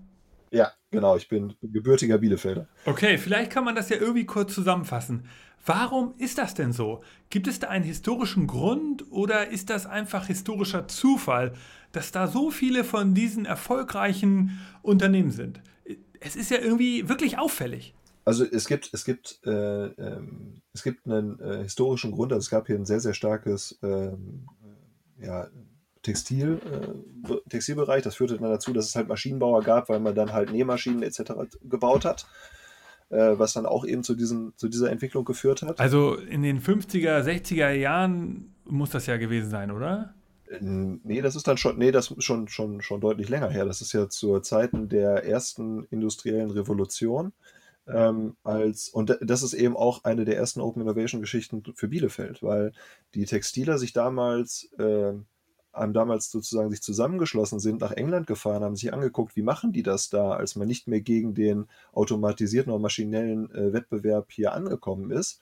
[0.51, 2.67] Ja, Genau, ich bin gebürtiger Bielefelder.
[2.87, 5.25] Okay, vielleicht kann man das ja irgendwie kurz zusammenfassen.
[5.67, 7.03] Warum ist das denn so?
[7.29, 11.53] Gibt es da einen historischen Grund oder ist das einfach historischer Zufall,
[11.93, 15.61] dass da so viele von diesen erfolgreichen Unternehmen sind?
[16.21, 17.95] Es ist ja irgendwie wirklich auffällig.
[18.25, 22.33] Also es gibt, es gibt, äh, ähm, es gibt einen äh, historischen Grund.
[22.33, 24.47] Also es gab hier ein sehr, sehr starkes ähm,
[25.21, 25.49] ja,
[26.09, 28.03] Textil, äh, Textilbereich.
[28.03, 31.33] Das führte dann dazu, dass es halt Maschinenbauer gab, weil man dann halt Nähmaschinen etc.
[31.63, 32.27] gebaut hat.
[33.11, 35.81] Äh, was dann auch eben zu, diesen, zu dieser Entwicklung geführt hat.
[35.81, 40.15] Also in den 50er, 60er Jahren muss das ja gewesen sein, oder?
[40.61, 43.65] Nee, das ist dann schon, nee, das ist schon, schon, schon deutlich länger her.
[43.65, 47.33] Das ist ja zu Zeiten der ersten industriellen Revolution.
[47.87, 52.43] Ähm, als, und das ist eben auch eine der ersten Open Innovation Geschichten für Bielefeld,
[52.43, 52.73] weil
[53.15, 55.15] die Textiler sich damals äh,
[55.73, 59.83] haben damals sozusagen sich zusammengeschlossen sind, nach England gefahren, haben sich angeguckt, wie machen die
[59.83, 65.11] das da, als man nicht mehr gegen den automatisierten oder maschinellen äh, Wettbewerb hier angekommen
[65.11, 65.41] ist.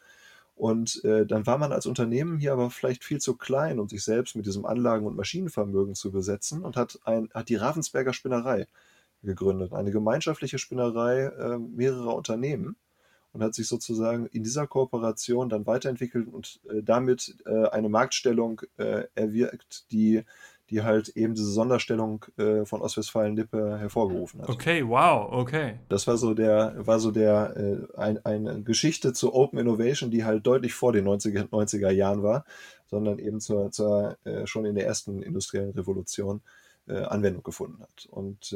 [0.55, 4.03] Und äh, dann war man als Unternehmen hier aber vielleicht viel zu klein, um sich
[4.03, 8.67] selbst mit diesem Anlagen- und Maschinenvermögen zu besetzen und hat, ein, hat die Ravensberger Spinnerei
[9.23, 12.77] gegründet, eine gemeinschaftliche Spinnerei äh, mehrerer Unternehmen
[13.37, 18.63] und hat sich sozusagen in dieser Kooperation dann weiterentwickelt und äh, damit äh, eine Marktstellung
[18.79, 20.23] äh, erwirkt, die,
[20.71, 24.49] die halt eben diese Sonderstellung äh, von Ostwestfalen-Lippe hervorgerufen hat.
[24.49, 25.81] Okay, wow, okay.
[25.91, 30.25] Das war so der, war so der, äh, ein, eine Geschichte zur Open Innovation, die
[30.25, 32.47] halt deutlich vor den 90er, 90er Jahren war,
[32.87, 36.41] sondern eben zur, zur äh, schon in der ersten industriellen Revolution
[36.89, 38.07] Anwendung gefunden hat.
[38.13, 38.55] Und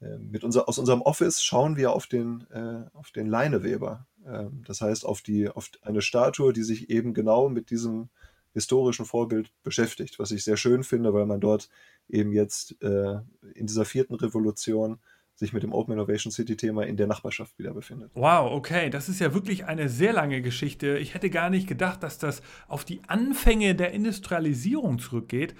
[0.00, 4.06] mit unser, aus unserem Office schauen wir auf den, äh, auf den Leineweber.
[4.26, 8.08] Ähm, das heißt, auf, die, auf eine Statue, die sich eben genau mit diesem
[8.52, 11.68] historischen Vorbild beschäftigt, was ich sehr schön finde, weil man dort
[12.08, 13.20] eben jetzt äh,
[13.54, 14.98] in dieser vierten Revolution
[15.36, 18.10] sich mit dem Open Innovation City Thema in der Nachbarschaft wieder befindet.
[18.14, 20.98] Wow, okay, das ist ja wirklich eine sehr lange Geschichte.
[20.98, 25.54] Ich hätte gar nicht gedacht, dass das auf die Anfänge der Industrialisierung zurückgeht.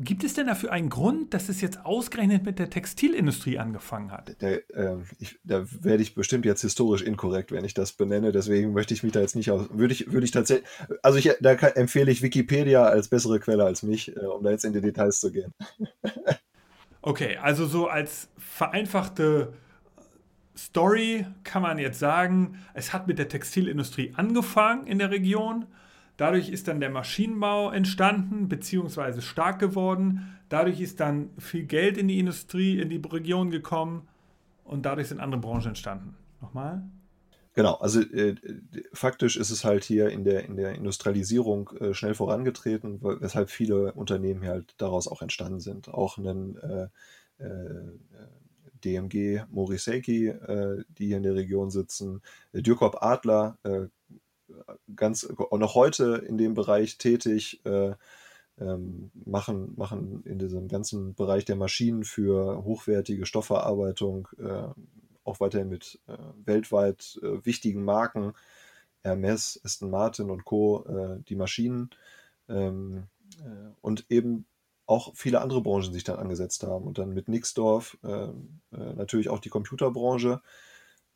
[0.00, 4.40] Gibt es denn dafür einen Grund, dass es jetzt ausgerechnet mit der Textilindustrie angefangen hat?
[4.40, 8.30] Der, äh, ich, da werde ich bestimmt jetzt historisch inkorrekt, wenn ich das benenne.
[8.30, 9.68] Deswegen möchte ich mich da jetzt nicht aus.
[9.72, 10.68] Würde ich, würde ich tatsächlich.
[11.02, 14.50] Also ich, da kann, empfehle ich Wikipedia als bessere Quelle als mich, äh, um da
[14.50, 15.52] jetzt in die Details zu gehen.
[17.08, 19.52] okay, also so als vereinfachte
[20.56, 25.66] Story kann man jetzt sagen, es hat mit der Textilindustrie angefangen in der Region
[26.18, 30.36] Dadurch ist dann der Maschinenbau entstanden, beziehungsweise stark geworden.
[30.48, 34.08] Dadurch ist dann viel Geld in die Industrie, in die Region gekommen
[34.64, 36.16] und dadurch sind andere Branchen entstanden.
[36.40, 36.82] Nochmal?
[37.58, 38.36] Genau, also äh,
[38.92, 43.94] faktisch ist es halt hier in der, in der Industrialisierung äh, schnell vorangetreten, weshalb viele
[43.94, 45.88] Unternehmen hier halt daraus auch entstanden sind.
[45.88, 47.98] Auch ein äh, äh
[48.84, 53.88] DMG Moriseki, äh, die hier in der Region sitzen, Dürkop Adler, äh,
[54.94, 57.96] ganz auch noch heute in dem Bereich tätig, äh,
[58.60, 64.68] ähm, machen, machen in diesem ganzen Bereich der Maschinen für hochwertige Stoffverarbeitung äh,
[65.28, 68.34] auch weiterhin mit äh, weltweit äh, wichtigen Marken,
[69.02, 71.90] Hermes, Aston Martin und Co., äh, die Maschinen
[72.48, 73.04] ähm,
[73.40, 74.46] äh, und eben
[74.86, 77.98] auch viele andere Branchen sich dann angesetzt haben und dann mit Nixdorf
[78.70, 80.40] natürlich auch die Computerbranche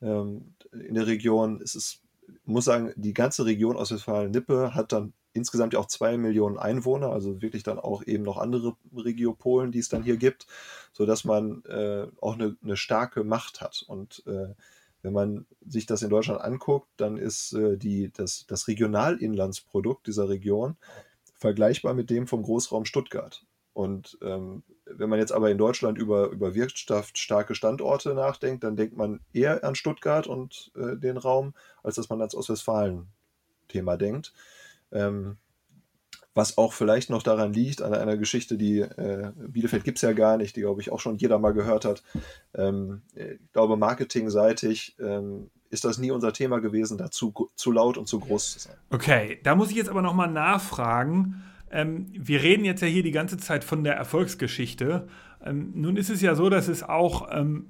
[0.03, 1.59] ähm, in der Region.
[1.63, 2.03] Es ist
[2.45, 7.41] muss sagen, die ganze Region Ostwestfalen-Lippe hat dann insgesamt ja auch zwei Millionen Einwohner, also
[7.41, 10.47] wirklich dann auch eben noch andere Regiopolen, die es dann hier gibt,
[10.93, 13.85] sodass man äh, auch eine, eine, starke Macht hat.
[13.87, 14.55] Und äh,
[15.03, 20.29] wenn man sich das in Deutschland anguckt, dann ist äh, die, das, das Regionalinlandsprodukt dieser
[20.29, 20.77] Region
[21.35, 23.45] vergleichbar mit dem vom Großraum Stuttgart.
[23.75, 28.97] Und ähm, wenn man jetzt aber in Deutschland über, über wirtschaftsstarke Standorte nachdenkt, dann denkt
[28.97, 34.35] man eher an Stuttgart und äh, den Raum, als dass man ans Ostwestfalen-Thema denkt.
[34.93, 35.37] Ähm,
[36.35, 40.13] was auch vielleicht noch daran liegt, an einer Geschichte, die äh, Bielefeld gibt es ja
[40.13, 42.03] gar nicht, die, glaube ich, auch schon jeder mal gehört hat.
[42.55, 47.99] Ähm, ich glaube, marketingseitig ähm, ist das nie unser Thema gewesen, da zu, zu laut
[47.99, 48.77] und zu groß zu sein.
[48.91, 51.43] Okay, da muss ich jetzt aber nochmal nachfragen.
[51.71, 55.09] Ähm, wir reden jetzt ja hier die ganze Zeit von der Erfolgsgeschichte.
[55.45, 57.67] Ähm, nun ist es ja so, dass es auch ähm,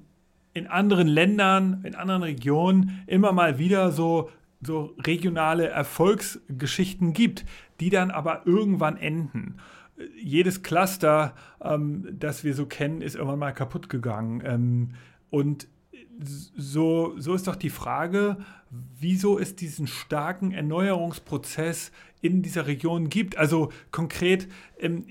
[0.53, 4.29] in anderen Ländern, in anderen Regionen immer mal wieder so,
[4.65, 7.45] so regionale Erfolgsgeschichten gibt,
[7.79, 9.59] die dann aber irgendwann enden
[10.17, 14.41] jedes Cluster, ähm, das wir so kennen, ist irgendwann mal kaputt gegangen.
[14.45, 14.91] Ähm,
[15.29, 15.67] und
[16.19, 18.37] so, so ist doch die Frage,
[18.69, 23.37] wieso es diesen starken Erneuerungsprozess in dieser Region gibt.
[23.37, 24.47] Also konkret,
[24.79, 25.05] ähm,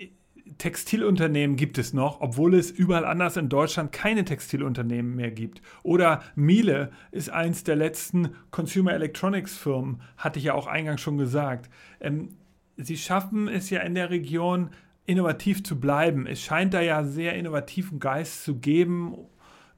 [0.59, 5.63] Textilunternehmen gibt es noch, obwohl es überall anders in Deutschland keine Textilunternehmen mehr gibt.
[5.83, 11.19] Oder Miele ist eins der letzten Consumer Electronics Firmen, hatte ich ja auch eingangs schon
[11.19, 11.71] gesagt.
[12.01, 12.37] Ähm,
[12.77, 14.71] sie schaffen es ja in der Region
[15.07, 16.27] innovativ zu bleiben.
[16.27, 19.17] Es scheint da ja sehr innovativen Geist zu geben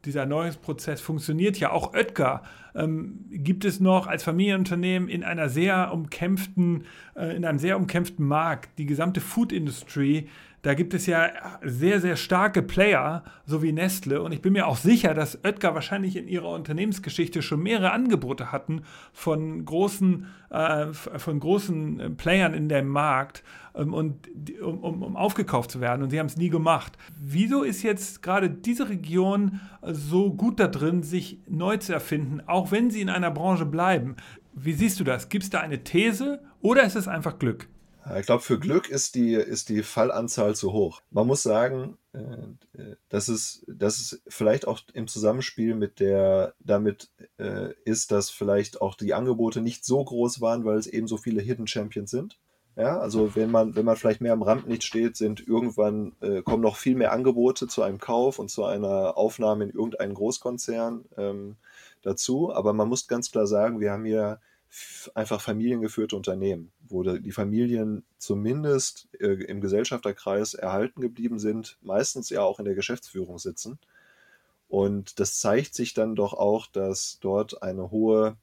[0.05, 1.71] dieser Erneuerungsprozess funktioniert ja.
[1.71, 2.43] Auch Oetker
[2.75, 6.85] ähm, gibt es noch als Familienunternehmen in einer sehr umkämpften,
[7.17, 8.79] äh, in einem sehr umkämpften Markt.
[8.79, 10.29] Die gesamte Food-Industrie
[10.64, 11.31] da gibt es ja
[11.62, 14.22] sehr, sehr starke Player, so wie Nestle.
[14.22, 18.50] Und ich bin mir auch sicher, dass Oetker wahrscheinlich in ihrer Unternehmensgeschichte schon mehrere Angebote
[18.50, 18.81] hatten
[19.12, 24.27] von großen, äh, von großen äh, Playern in dem Markt, ähm, und,
[24.62, 26.03] um, um, um, aufgekauft zu werden.
[26.03, 26.96] Und sie haben es nie gemacht.
[27.20, 32.70] Wieso ist jetzt gerade diese Region so gut da drin, sich neu zu erfinden, auch
[32.70, 34.16] wenn sie in einer Branche bleiben?
[34.55, 35.29] Wie siehst du das?
[35.29, 37.68] Gibt es da eine These oder ist es einfach Glück?
[38.19, 41.01] Ich glaube, für Glück ist die, ist die Fallanzahl zu hoch.
[41.11, 47.09] Man muss sagen, äh, dass es, dass es vielleicht auch im Zusammenspiel mit der, damit
[47.38, 51.17] äh, ist, dass vielleicht auch die Angebote nicht so groß waren, weil es eben so
[51.17, 52.38] viele Hidden Champions sind.
[52.77, 56.62] Ja, also wenn man, wenn man vielleicht mehr am Rampenlicht steht, sind irgendwann, äh, kommen
[56.62, 61.57] noch viel mehr Angebote zu einem Kauf und zu einer Aufnahme in irgendeinen Großkonzern ähm,
[62.03, 62.53] dazu.
[62.53, 64.40] Aber man muss ganz klar sagen, wir haben hier
[65.15, 72.43] einfach familiengeführte Unternehmen, wo die Familien zumindest äh, im Gesellschafterkreis erhalten geblieben sind, meistens ja
[72.43, 73.79] auch in der Geschäftsführung sitzen.
[74.69, 78.37] Und das zeigt sich dann doch auch, dass dort eine hohe,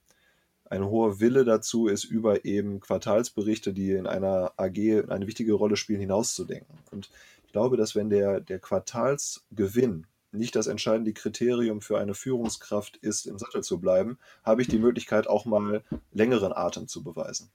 [0.69, 5.75] ein hoher Wille dazu ist, über eben Quartalsberichte, die in einer AG eine wichtige Rolle
[5.75, 6.77] spielen, hinauszudenken.
[6.91, 7.09] Und
[7.45, 13.25] ich glaube, dass wenn der, der Quartalsgewinn nicht das entscheidende Kriterium für eine Führungskraft ist,
[13.25, 17.51] im Sattel zu bleiben, habe ich die Möglichkeit, auch mal längeren Atem zu beweisen.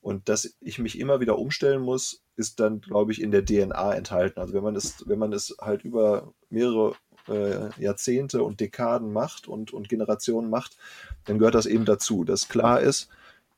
[0.00, 3.94] Und dass ich mich immer wieder umstellen muss, ist dann, glaube ich, in der DNA
[3.94, 4.40] enthalten.
[4.40, 6.94] Also wenn man es, wenn man es halt über mehrere
[7.28, 10.78] äh, Jahrzehnte und Dekaden macht und, und Generationen macht,
[11.26, 13.10] dann gehört das eben dazu, dass klar ist,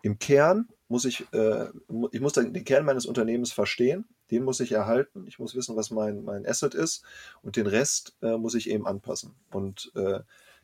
[0.02, 1.66] im Kern muss ich, äh,
[2.11, 5.26] ich muss den Kern meines Unternehmens verstehen den muss ich erhalten.
[5.28, 7.04] Ich muss wissen, was mein, mein Asset ist
[7.42, 9.34] und den Rest äh, muss ich eben anpassen.
[9.50, 10.20] Und äh,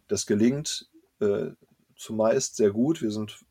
[0.09, 0.89] das gelingt
[1.21, 1.51] äh,
[1.95, 3.03] zumeist sehr gut.
[3.03, 3.45] Wir sind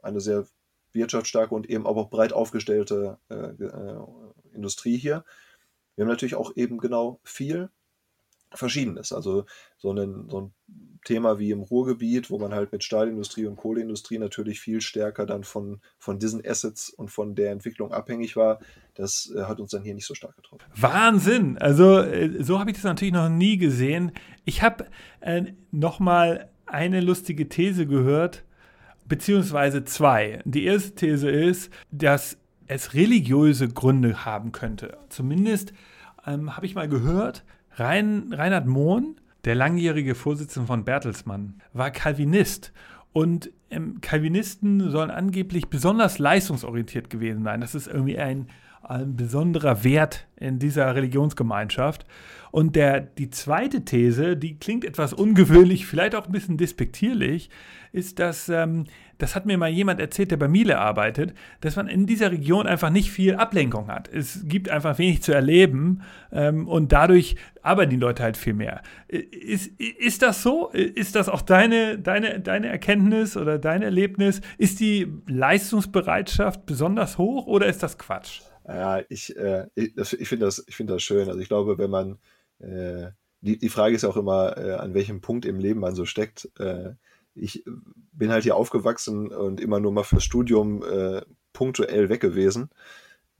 [0.00, 0.46] eine sehr
[0.92, 3.98] wirtschaftsstarke und eben auch breit aufgestellte äh, äh,
[4.54, 5.24] Industrie hier.
[5.96, 7.68] Wir haben natürlich auch eben genau viel
[8.52, 9.12] Verschiedenes.
[9.12, 9.44] Also
[9.76, 10.52] so ein, so ein
[11.04, 15.44] Thema wie im Ruhrgebiet, wo man halt mit Stahlindustrie und Kohleindustrie natürlich viel stärker dann
[15.44, 18.58] von, von diesen Assets und von der Entwicklung abhängig war,
[18.94, 20.64] das äh, hat uns dann hier nicht so stark getroffen.
[20.74, 21.58] Wahnsinn!
[21.58, 24.12] Also äh, so habe ich das natürlich noch nie gesehen.
[24.44, 24.86] Ich habe
[25.20, 28.44] äh, noch mal eine lustige These gehört,
[29.06, 30.40] beziehungsweise zwei.
[30.44, 34.98] Die erste These ist, dass es religiöse Gründe haben könnte.
[35.08, 35.72] Zumindest
[36.26, 37.44] ähm, habe ich mal gehört,
[37.78, 42.72] Rein, Reinhard Mohn, der langjährige Vorsitzende von Bertelsmann, war Calvinist.
[43.12, 47.60] Und ähm, Calvinisten sollen angeblich besonders leistungsorientiert gewesen sein.
[47.60, 48.48] Das ist irgendwie ein,
[48.82, 52.04] ein besonderer Wert in dieser Religionsgemeinschaft.
[52.50, 57.50] Und der, die zweite These, die klingt etwas ungewöhnlich, vielleicht auch ein bisschen despektierlich,
[57.92, 58.84] ist, dass, ähm,
[59.18, 62.66] das hat mir mal jemand erzählt, der bei Miele arbeitet, dass man in dieser Region
[62.66, 64.08] einfach nicht viel Ablenkung hat.
[64.08, 66.02] Es gibt einfach wenig zu erleben
[66.32, 68.82] ähm, und dadurch arbeiten die Leute halt viel mehr.
[69.08, 70.68] Ist, ist das so?
[70.68, 74.40] Ist das auch deine, deine, deine Erkenntnis oder dein Erlebnis?
[74.56, 78.42] Ist die Leistungsbereitschaft besonders hoch oder ist das Quatsch?
[78.66, 81.28] Ja, ich, äh, ich finde das, find das schön.
[81.28, 82.18] Also ich glaube, wenn man,
[82.60, 86.04] äh, die, die Frage ist auch immer, äh, an welchem Punkt im Leben man so
[86.04, 86.48] steckt.
[86.58, 86.90] Äh,
[87.38, 87.64] ich
[88.12, 91.22] bin halt hier aufgewachsen und immer nur mal fürs Studium äh,
[91.52, 92.70] punktuell weg gewesen.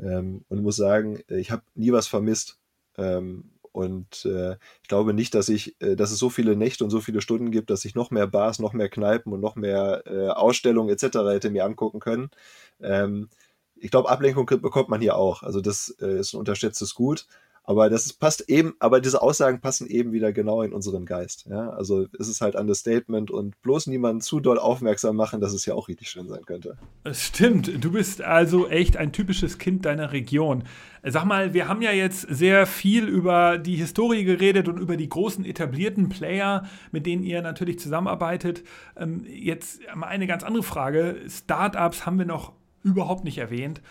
[0.01, 2.59] Ähm, und muss sagen, ich habe nie was vermisst.
[2.97, 6.91] Ähm, und äh, ich glaube nicht, dass ich, äh, dass es so viele Nächte und
[6.91, 10.03] so viele Stunden gibt, dass ich noch mehr Bars, noch mehr Kneipen und noch mehr
[10.07, 11.19] äh, Ausstellungen etc.
[11.31, 12.31] hätte mir angucken können.
[12.81, 13.29] Ähm,
[13.77, 15.43] ich glaube, Ablenkung bekommt man hier auch.
[15.43, 17.27] Also das äh, ist ein unterschätztes Gut.
[17.69, 21.45] Aber das passt eben, aber diese Aussagen passen eben wieder genau in unseren Geist.
[21.51, 21.69] Ja?
[21.69, 25.75] Also es ist halt Understatement und bloß niemanden zu doll aufmerksam machen, dass es ja
[25.75, 26.79] auch richtig schön sein könnte.
[27.05, 27.85] Es stimmt.
[27.85, 30.65] Du bist also echt ein typisches Kind deiner Region.
[31.03, 35.11] Sag mal, wir haben ja jetzt sehr viel über die Historie geredet und über die
[35.11, 38.65] großen etablierten Player, mit denen ihr natürlich zusammenarbeitet.
[38.97, 41.17] Ähm, jetzt mal eine ganz andere Frage.
[41.29, 43.83] Startups haben wir noch überhaupt nicht erwähnt.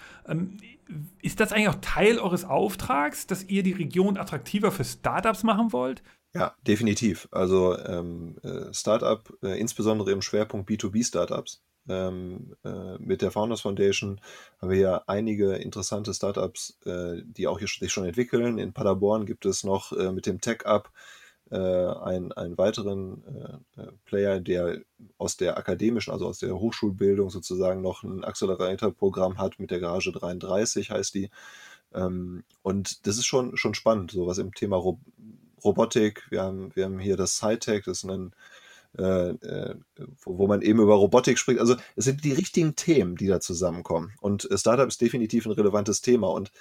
[1.21, 5.73] Ist das eigentlich auch Teil eures Auftrags, dass ihr die Region attraktiver für Startups machen
[5.73, 6.03] wollt?
[6.33, 7.27] Ja, definitiv.
[7.31, 14.19] Also ähm, äh, Startup, äh, insbesondere im Schwerpunkt B2B-Startups, ähm, äh, mit der Founders Foundation
[14.61, 18.57] haben wir ja einige interessante Startups, äh, die auch hier sich schon entwickeln.
[18.59, 21.17] In Paderborn gibt es noch äh, mit dem Tech Up äh,
[21.55, 24.81] einen, einen weiteren äh, äh, Player, der
[25.17, 30.11] aus der akademischen, also aus der Hochschulbildung sozusagen noch ein Accelerator-Programm hat mit der Garage
[30.11, 31.29] 33 heißt die.
[31.93, 34.99] Ähm, und das ist schon, schon spannend, so was im Thema Ro
[35.63, 36.27] Robotik.
[36.29, 38.31] Wir haben, wir haben hier das SciTech, das ist ein
[38.97, 39.75] äh, äh,
[40.23, 41.59] wo, man eben über Robotik spricht.
[41.59, 44.13] Also es sind die richtigen Themen, die da zusammenkommen.
[44.21, 46.29] Und äh, Startup ist definitiv ein relevantes Thema.
[46.29, 46.51] Und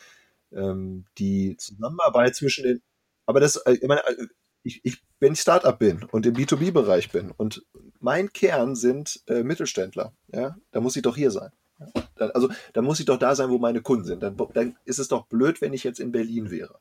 [0.53, 2.82] ähm, die Zusammenarbeit zwischen den,
[3.26, 4.26] aber das, äh, ich meine, äh,
[4.66, 7.64] ich, ich, wenn ich Startup bin und im B2B-Bereich bin und
[8.00, 11.50] mein Kern sind äh, Mittelständler, ja, dann muss ich doch hier sein.
[11.78, 12.28] Ja?
[12.34, 14.22] also dann muss ich doch da sein, wo meine Kunden sind.
[14.22, 16.78] Dann, dann ist es doch blöd, wenn ich jetzt in Berlin wäre.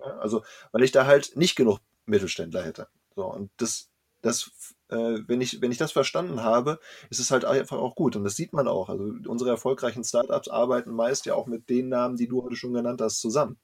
[0.00, 0.18] Ja?
[0.18, 0.42] Also,
[0.72, 2.88] weil ich da halt nicht genug Mittelständler hätte.
[3.14, 3.92] So, und das
[4.22, 4.52] das,
[4.88, 6.78] äh, wenn, ich, wenn ich das verstanden habe,
[7.10, 8.16] ist es halt einfach auch gut.
[8.16, 8.88] Und das sieht man auch.
[8.88, 12.72] Also unsere erfolgreichen Startups arbeiten meist ja auch mit den Namen, die du heute schon
[12.72, 13.58] genannt hast, zusammen.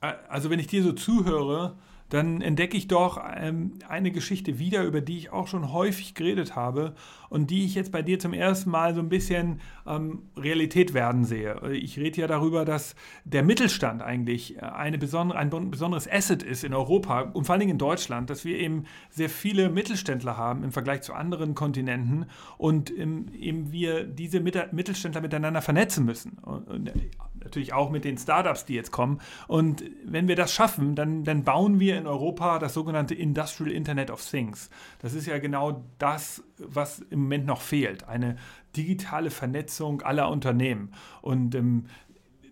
[0.00, 1.76] Also wenn ich dir so zuhöre,
[2.10, 6.54] dann entdecke ich doch ähm, eine Geschichte wieder, über die ich auch schon häufig geredet
[6.54, 6.94] habe
[7.28, 11.24] und die ich jetzt bei dir zum ersten Mal so ein bisschen ähm, Realität werden
[11.24, 11.60] sehe.
[11.72, 12.94] Ich rede ja darüber, dass
[13.24, 17.72] der Mittelstand eigentlich eine besondere, ein besonderes Asset ist in Europa und vor allen Dingen
[17.72, 22.26] in Deutschland, dass wir eben sehr viele Mittelständler haben im Vergleich zu anderen Kontinenten
[22.58, 26.38] und ähm, eben wir diese Mittelständler miteinander vernetzen müssen.
[26.42, 26.92] Und, und
[27.44, 29.20] natürlich auch mit den Startups, die jetzt kommen.
[29.46, 34.10] Und wenn wir das schaffen, dann, dann bauen wir in Europa das sogenannte Industrial Internet
[34.10, 34.70] of Things.
[35.00, 38.08] Das ist ja genau das, was im Moment noch fehlt.
[38.08, 38.36] Eine
[38.76, 40.92] digitale Vernetzung aller Unternehmen.
[41.22, 41.86] Und ähm,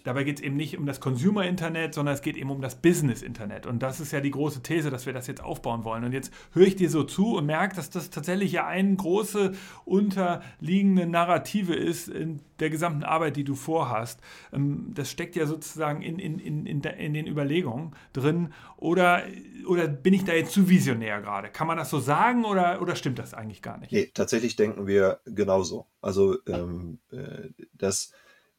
[0.04, 3.66] dabei geht es eben nicht um das Consumer-Internet, sondern es geht eben um das Business-Internet.
[3.66, 6.04] Und das ist ja die große These, dass wir das jetzt aufbauen wollen.
[6.04, 9.52] Und jetzt höre ich dir so zu und merke, dass das tatsächlich ja eine große
[9.84, 14.20] unterliegende Narrative ist in der gesamten Arbeit, die du vorhast.
[14.52, 18.52] Ähm, das steckt ja sozusagen in, in, in, in, in den Überlegungen drin.
[18.76, 19.24] Oder,
[19.66, 21.48] oder bin ich da jetzt zu visionär gerade?
[21.48, 23.92] Kann man das so sagen oder, oder stimmt das eigentlich gar nicht?
[23.92, 25.86] Nee, tatsächlich denken wir genauso.
[26.00, 28.12] Also ähm, äh, das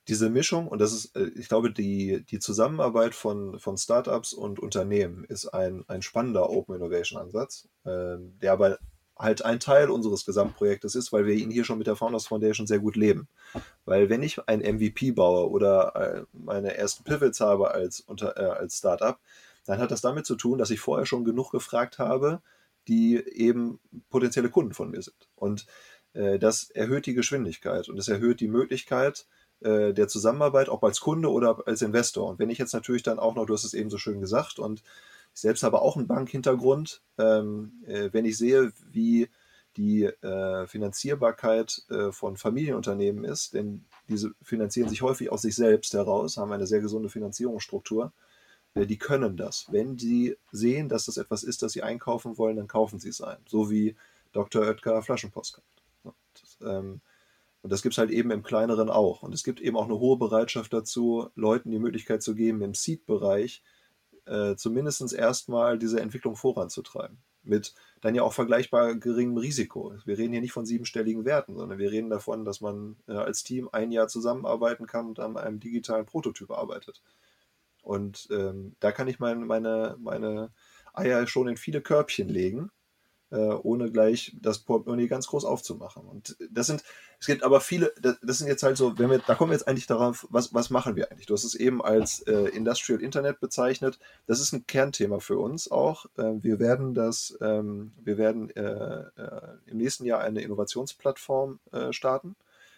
[0.08, 4.60] diese Mischung, und das ist, äh, ich glaube, die, die Zusammenarbeit von, von Startups und
[4.60, 8.80] Unternehmen ist ein, ein spannender Open Innovation Ansatz, äh, der aber
[9.18, 12.68] halt ein Teil unseres Gesamtprojektes ist, weil wir ihn hier schon mit der Founders Foundation
[12.68, 13.28] sehr gut leben.
[13.86, 18.60] Weil wenn ich ein MVP baue oder äh, meine ersten Pivots habe als, unter, äh,
[18.60, 19.20] als Startup,
[19.66, 22.42] dann hat das damit zu tun, dass ich vorher schon genug gefragt habe,
[22.88, 23.80] die eben
[24.10, 25.30] potenzielle Kunden von mir sind.
[25.36, 25.68] Und
[26.14, 29.26] äh, das erhöht die Geschwindigkeit und es erhöht die Möglichkeit,
[29.64, 32.30] äh, der Zusammenarbeit, ob als Kunde oder als Investor.
[32.30, 34.60] Und wenn ich jetzt natürlich dann auch noch, du hast es eben so schön gesagt,
[34.60, 34.84] und
[35.34, 39.30] ich selbst habe auch einen Bankhintergrund, ähm, äh, wenn ich sehe, wie
[39.78, 45.94] die äh, Finanzierbarkeit äh, von Familienunternehmen ist, denn diese finanzieren sich häufig aus sich selbst
[45.94, 48.14] heraus, haben eine sehr gesunde Finanzierungsstruktur.
[48.76, 49.68] Äh, die können das.
[49.72, 53.22] Wenn sie sehen, dass das etwas ist, das sie einkaufen wollen, dann kaufen sie es
[53.22, 53.38] ein.
[53.48, 53.96] So wie
[54.32, 54.64] Dr.
[54.64, 55.62] Oetker Flaschenpost.
[56.04, 57.02] Das, ähm,
[57.64, 59.24] und das gibt es halt eben im kleineren auch.
[59.24, 62.74] Und es gibt eben auch eine hohe Bereitschaft dazu, Leuten die Möglichkeit zu geben, im
[62.74, 63.64] Seed-Bereich
[64.26, 67.18] äh, zumindest erstmal diese Entwicklung voranzutreiben.
[67.42, 69.96] Mit dann ja auch vergleichbar geringem Risiko.
[70.06, 73.44] Wir reden hier nicht von siebenstelligen Werten, sondern wir reden davon, dass man äh, als
[73.44, 77.02] Team ein Jahr zusammenarbeiten kann und an einem digitalen Prototyp arbeitet.
[77.82, 80.52] Und ähm, da kann ich mein, meine, meine
[80.94, 82.72] Eier schon in viele Körbchen legen
[83.38, 86.04] ohne gleich das Portemonnaie ganz groß aufzumachen.
[86.04, 86.84] Und das sind,
[87.20, 89.68] es gibt aber viele, das, sind jetzt halt so, wenn wir, da kommen wir jetzt
[89.68, 91.26] eigentlich darauf, was, was machen wir eigentlich?
[91.26, 94.00] Du hast es eben als äh, Industrial Internet bezeichnet.
[94.28, 96.06] Das ist ein Kernthema für uns auch.
[96.18, 101.94] Äh, wir werden das, ähm, wir werden äh, äh, im nächsten Jahr eine Innovationsplattform äh,
[101.94, 102.36] starten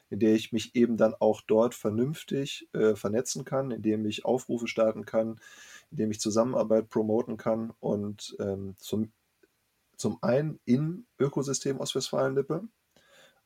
[0.10, 4.68] in der ich mich eben dann auch dort vernünftig äh, vernetzen kann, indem ich Aufrufe
[4.68, 5.40] starten kann,
[5.92, 9.12] indem ich Zusammenarbeit promoten kann und ähm, zum
[9.98, 12.64] zum einen im Ökosystem Ostwestfalen-Lippe.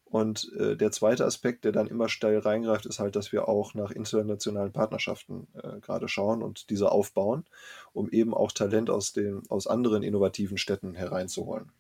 [0.06, 3.76] Und äh, der zweite Aspekt, der dann immer steil reingreift, ist halt, dass wir auch
[3.76, 7.46] nach internationalen Partnerschaften äh, gerade schauen und diese aufbauen,
[7.94, 11.72] um eben auch Talent aus, den, aus anderen innovativen Städten hereinzuholen.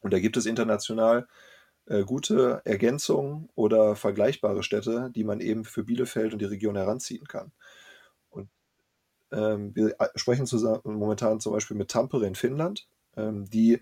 [0.00, 1.28] Und da gibt es international
[1.86, 7.26] äh, gute Ergänzungen oder vergleichbare Städte, die man eben für Bielefeld und die Region heranziehen
[7.26, 7.52] kann.
[8.30, 8.48] Und
[9.32, 12.86] ähm, wir äh, sprechen zusammen, momentan zum Beispiel mit Tampere in Finnland,
[13.32, 13.80] die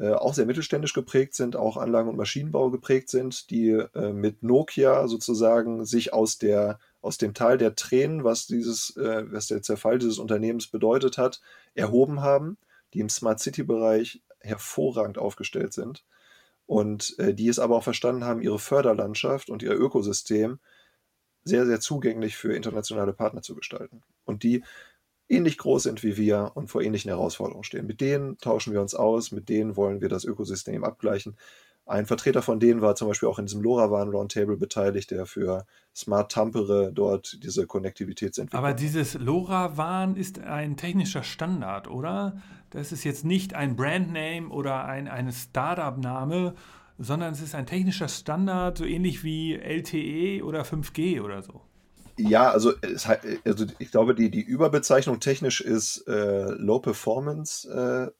[0.00, 4.42] äh, auch sehr mittelständisch geprägt sind, auch Anlagen- und Maschinenbau geprägt sind, die äh, mit
[4.42, 9.62] Nokia sozusagen sich aus der aus dem Tal der Tränen, was dieses, äh, was der
[9.62, 11.40] Zerfall dieses Unternehmens bedeutet hat,
[11.74, 12.56] erhoben haben,
[12.92, 16.04] die im Smart City Bereich hervorragend aufgestellt sind
[16.66, 20.60] und die es aber auch verstanden haben, ihre Förderlandschaft und ihr Ökosystem
[21.44, 24.02] sehr, sehr zugänglich für internationale Partner zu gestalten.
[24.24, 24.62] Und die
[25.30, 27.86] ähnlich groß sind wie wir und vor ähnlichen Herausforderungen stehen.
[27.86, 31.36] Mit denen tauschen wir uns aus, mit denen wollen wir das Ökosystem abgleichen.
[31.86, 35.66] Ein Vertreter von denen war zum Beispiel auch in diesem LoRaWAN Roundtable beteiligt, der für
[35.94, 38.58] Smart Tampere dort diese Konnektivitätsentwicklung.
[38.64, 42.40] Aber dieses LoRaWAN ist ein technischer Standard, oder?
[42.70, 46.54] Das ist jetzt nicht ein Brandname oder ein eine Startup-Name,
[46.98, 51.60] sondern es ist ein technischer Standard, so ähnlich wie LTE oder 5G oder so.
[52.28, 53.06] Ja, also, es,
[53.44, 58.12] also ich glaube, die, die Überbezeichnung technisch ist äh, Low Performance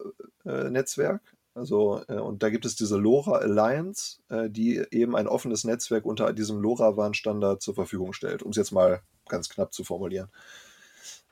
[0.44, 1.22] äh, äh, Netzwerk.
[1.55, 6.07] Also, äh, und da gibt es diese LoRa Alliance, äh, die eben ein offenes Netzwerk
[6.07, 10.28] unter diesem LoRaWAN-Standard zur Verfügung stellt, um es jetzt mal ganz knapp zu formulieren.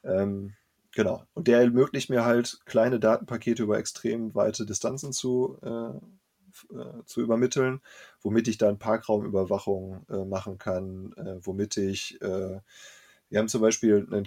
[0.05, 0.55] Ähm,
[0.95, 1.25] genau.
[1.35, 5.59] Und der ermöglicht mir halt, kleine Datenpakete über extrem weite Distanzen zu,
[6.73, 7.81] äh, äh zu übermitteln,
[8.23, 14.27] womit ich dann Parkraumüberwachung äh, machen kann, äh, womit ich, wir haben zum Beispiel einen,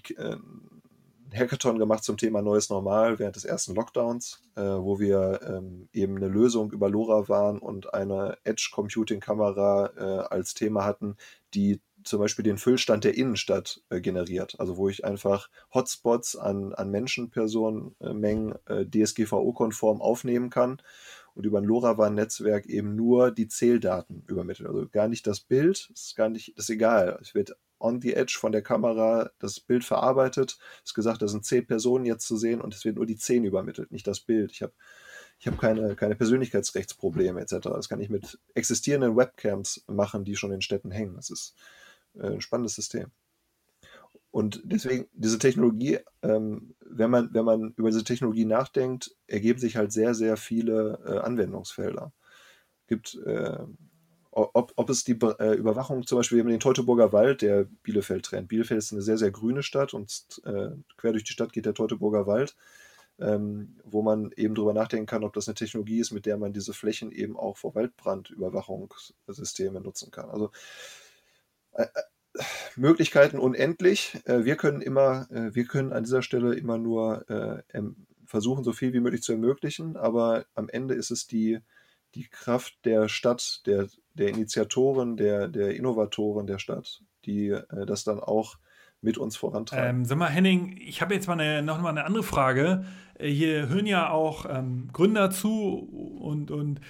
[1.33, 6.17] Hackathon gemacht zum Thema Neues Normal während des ersten Lockdowns, äh, wo wir ähm, eben
[6.17, 11.15] eine Lösung über LoRa waren und eine Edge-Computing-Kamera äh, als Thema hatten,
[11.53, 14.59] die zum Beispiel den Füllstand der Innenstadt äh, generiert.
[14.59, 20.81] Also wo ich einfach Hotspots an, an Menschenpersonenmengen äh, DSGVO-konform aufnehmen kann
[21.35, 24.67] und über ein LoRaWAN-Netzwerk eben nur die Zähldaten übermitteln.
[24.67, 27.17] Also gar nicht das Bild, ist gar nicht, ist egal.
[27.21, 30.57] Es wird on the edge von der Kamera das Bild verarbeitet.
[30.83, 33.17] Es ist gesagt, da sind zehn Personen jetzt zu sehen und es wird nur die
[33.17, 34.51] zehn übermittelt, nicht das Bild.
[34.51, 34.73] Ich habe
[35.39, 37.55] ich habe keine, keine Persönlichkeitsrechtsprobleme etc.
[37.63, 41.15] Das kann ich mit existierenden Webcams machen, die schon in Städten hängen.
[41.15, 41.55] Das ist
[42.13, 43.11] äh, ein spannendes System.
[44.31, 49.75] Und deswegen, diese Technologie, ähm, wenn, man, wenn man über diese Technologie nachdenkt, ergeben sich
[49.75, 52.13] halt sehr, sehr viele äh, Anwendungsfelder.
[52.87, 53.57] Gibt äh,
[54.31, 58.47] ob, ob es die äh, Überwachung, zum Beispiel, haben den Teutoburger Wald, der Bielefeld trennt.
[58.47, 61.73] Bielefeld ist eine sehr, sehr grüne Stadt und äh, quer durch die Stadt geht der
[61.73, 62.55] Teutoburger Wald,
[63.19, 66.53] ähm, wo man eben darüber nachdenken kann, ob das eine Technologie ist, mit der man
[66.53, 70.29] diese Flächen eben auch vor Waldbrandüberwachungssysteme nutzen kann.
[70.29, 70.51] Also
[71.73, 72.01] äh, äh
[72.75, 74.19] Möglichkeiten unendlich.
[74.25, 77.25] Äh, wir können immer, äh, wir können an dieser Stelle immer nur
[78.31, 81.59] versuchen, so viel wie möglich zu ermöglichen, aber am Ende ist es die,
[82.15, 88.03] die Kraft der Stadt, der, der Initiatoren, der, der Innovatoren der Stadt, die äh, das
[88.03, 88.57] dann auch
[89.01, 90.01] mit uns vorantreiben.
[90.01, 92.85] Ähm, sag mal, Henning, ich habe jetzt mal eine, noch mal eine andere Frage.
[93.15, 96.81] Äh, hier hören ja auch ähm, Gründer zu und, und äh,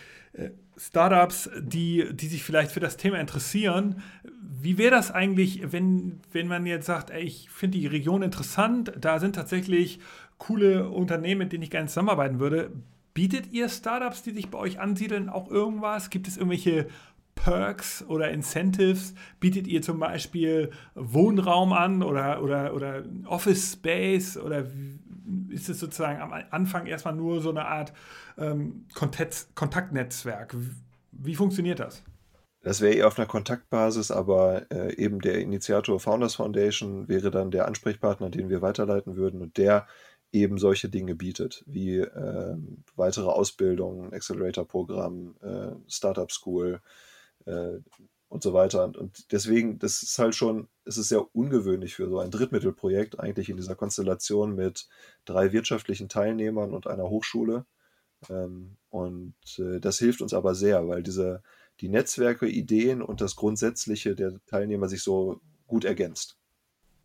[0.78, 4.02] Startups, die, die sich vielleicht für das Thema interessieren.
[4.42, 8.94] Wie wäre das eigentlich, wenn, wenn man jetzt sagt, ey, ich finde die Region interessant,
[9.00, 10.00] da sind tatsächlich
[10.38, 12.72] coole Unternehmen, mit denen ich gerne zusammenarbeiten würde.
[13.14, 16.10] Bietet ihr Startups, die sich bei euch ansiedeln, auch irgendwas?
[16.10, 16.88] Gibt es irgendwelche
[17.36, 19.14] Perks oder Incentives?
[19.40, 24.66] Bietet ihr zum Beispiel Wohnraum an oder, oder, oder Office Space oder
[25.50, 27.94] ist es sozusagen am Anfang erstmal nur so eine Art
[28.38, 30.56] ähm, Kontakt, Kontaktnetzwerk?
[31.12, 32.04] Wie funktioniert das?
[32.64, 37.50] Das wäre eher auf einer Kontaktbasis, aber äh, eben der Initiator Founders Foundation wäre dann
[37.50, 39.88] der Ansprechpartner, den wir weiterleiten würden und der
[40.32, 42.58] eben solche Dinge bietet, wie äh,
[42.96, 46.82] weitere Ausbildungen, Accelerator-Programm, äh, Startup School
[47.46, 47.80] äh,
[48.32, 48.86] und so weiter.
[48.86, 53.50] Und deswegen, das ist halt schon, es ist sehr ungewöhnlich für so ein Drittmittelprojekt, eigentlich
[53.50, 54.88] in dieser Konstellation mit
[55.26, 57.66] drei wirtschaftlichen Teilnehmern und einer Hochschule.
[58.30, 61.44] Ähm, und äh, das hilft uns aber sehr, weil diese,
[61.82, 66.38] die Netzwerke, Ideen und das Grundsätzliche der Teilnehmer sich so gut ergänzt.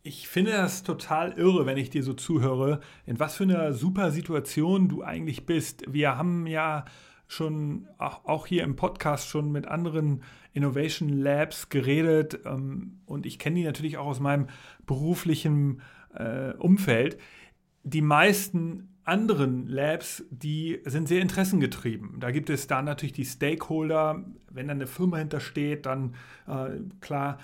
[0.03, 4.11] Ich finde das total irre, wenn ich dir so zuhöre, in was für einer super
[4.11, 5.83] Situation du eigentlich bist.
[5.91, 6.85] Wir haben ja
[7.27, 10.23] schon auch hier im Podcast schon mit anderen
[10.53, 14.47] Innovation Labs geredet ähm, und ich kenne die natürlich auch aus meinem
[14.85, 15.81] beruflichen
[16.15, 17.17] äh, Umfeld.
[17.83, 22.19] Die meisten anderen Labs, die sind sehr interessengetrieben.
[22.19, 24.25] Da gibt es da natürlich die Stakeholder.
[24.51, 26.15] Wenn dann eine Firma hintersteht, dann
[26.45, 27.37] äh, klar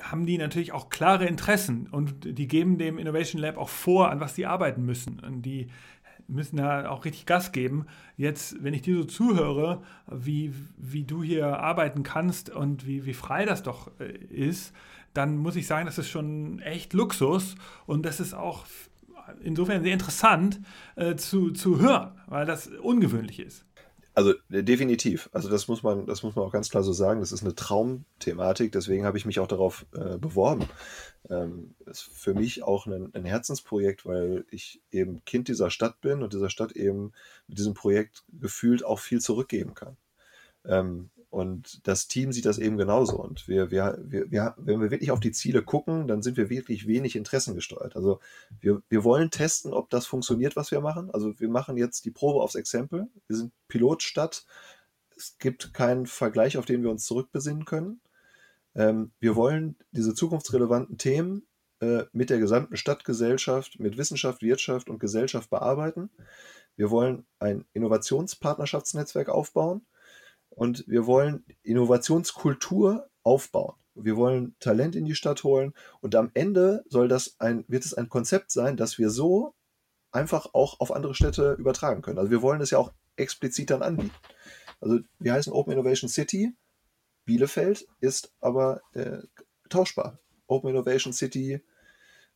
[0.00, 4.20] haben die natürlich auch klare Interessen und die geben dem Innovation Lab auch vor, an
[4.20, 5.18] was sie arbeiten müssen.
[5.18, 5.68] Und die
[6.30, 7.86] müssen da auch richtig Gas geben.
[8.16, 13.14] Jetzt, wenn ich dir so zuhöre, wie, wie du hier arbeiten kannst und wie, wie
[13.14, 14.72] frei das doch äh, ist,
[15.14, 17.56] dann muss ich sagen, das ist schon echt Luxus
[17.86, 18.64] und das ist auch
[19.42, 20.60] insofern sehr interessant
[20.96, 23.64] äh, zu, zu hören, weil das ungewöhnlich ist.
[24.14, 25.30] Also äh, definitiv.
[25.32, 27.20] Also das muss man, das muss man auch ganz klar so sagen.
[27.20, 28.72] Das ist eine Traumthematik.
[28.72, 30.68] Deswegen habe ich mich auch darauf äh, beworben.
[31.28, 36.22] Ähm, ist für mich auch ein, ein, Herzensprojekt, weil ich eben Kind dieser Stadt bin
[36.22, 37.12] und dieser Stadt eben
[37.46, 39.96] mit diesem Projekt gefühlt auch viel zurückgeben kann.
[40.64, 43.16] Ähm, und das Team sieht das eben genauso.
[43.16, 46.50] Und wir, wir, wir, wir, wenn wir wirklich auf die Ziele gucken, dann sind wir
[46.50, 47.94] wirklich wenig interessengesteuert.
[47.94, 48.18] Also
[48.60, 51.08] wir, wir wollen testen, ob das funktioniert, was wir machen.
[51.12, 53.08] Also wir machen jetzt die Probe aufs Exempel.
[53.28, 54.44] Wir sind Pilotstadt.
[55.16, 58.00] Es gibt keinen Vergleich, auf den wir uns zurückbesinnen können.
[58.74, 61.46] Ähm, wir wollen diese zukunftsrelevanten Themen
[61.78, 66.10] äh, mit der gesamten Stadtgesellschaft, mit Wissenschaft, Wirtschaft und Gesellschaft bearbeiten.
[66.74, 69.86] Wir wollen ein Innovationspartnerschaftsnetzwerk aufbauen
[70.50, 73.74] und wir wollen Innovationskultur aufbauen.
[73.94, 77.94] Wir wollen Talent in die Stadt holen und am Ende soll das ein, wird es
[77.94, 79.54] ein Konzept sein, das wir so
[80.12, 82.18] einfach auch auf andere Städte übertragen können.
[82.18, 84.14] Also wir wollen es ja auch explizit dann anbieten.
[84.80, 86.54] Also wir heißen Open Innovation City.
[87.24, 89.18] Bielefeld ist aber äh,
[89.68, 90.18] tauschbar.
[90.46, 91.62] Open Innovation City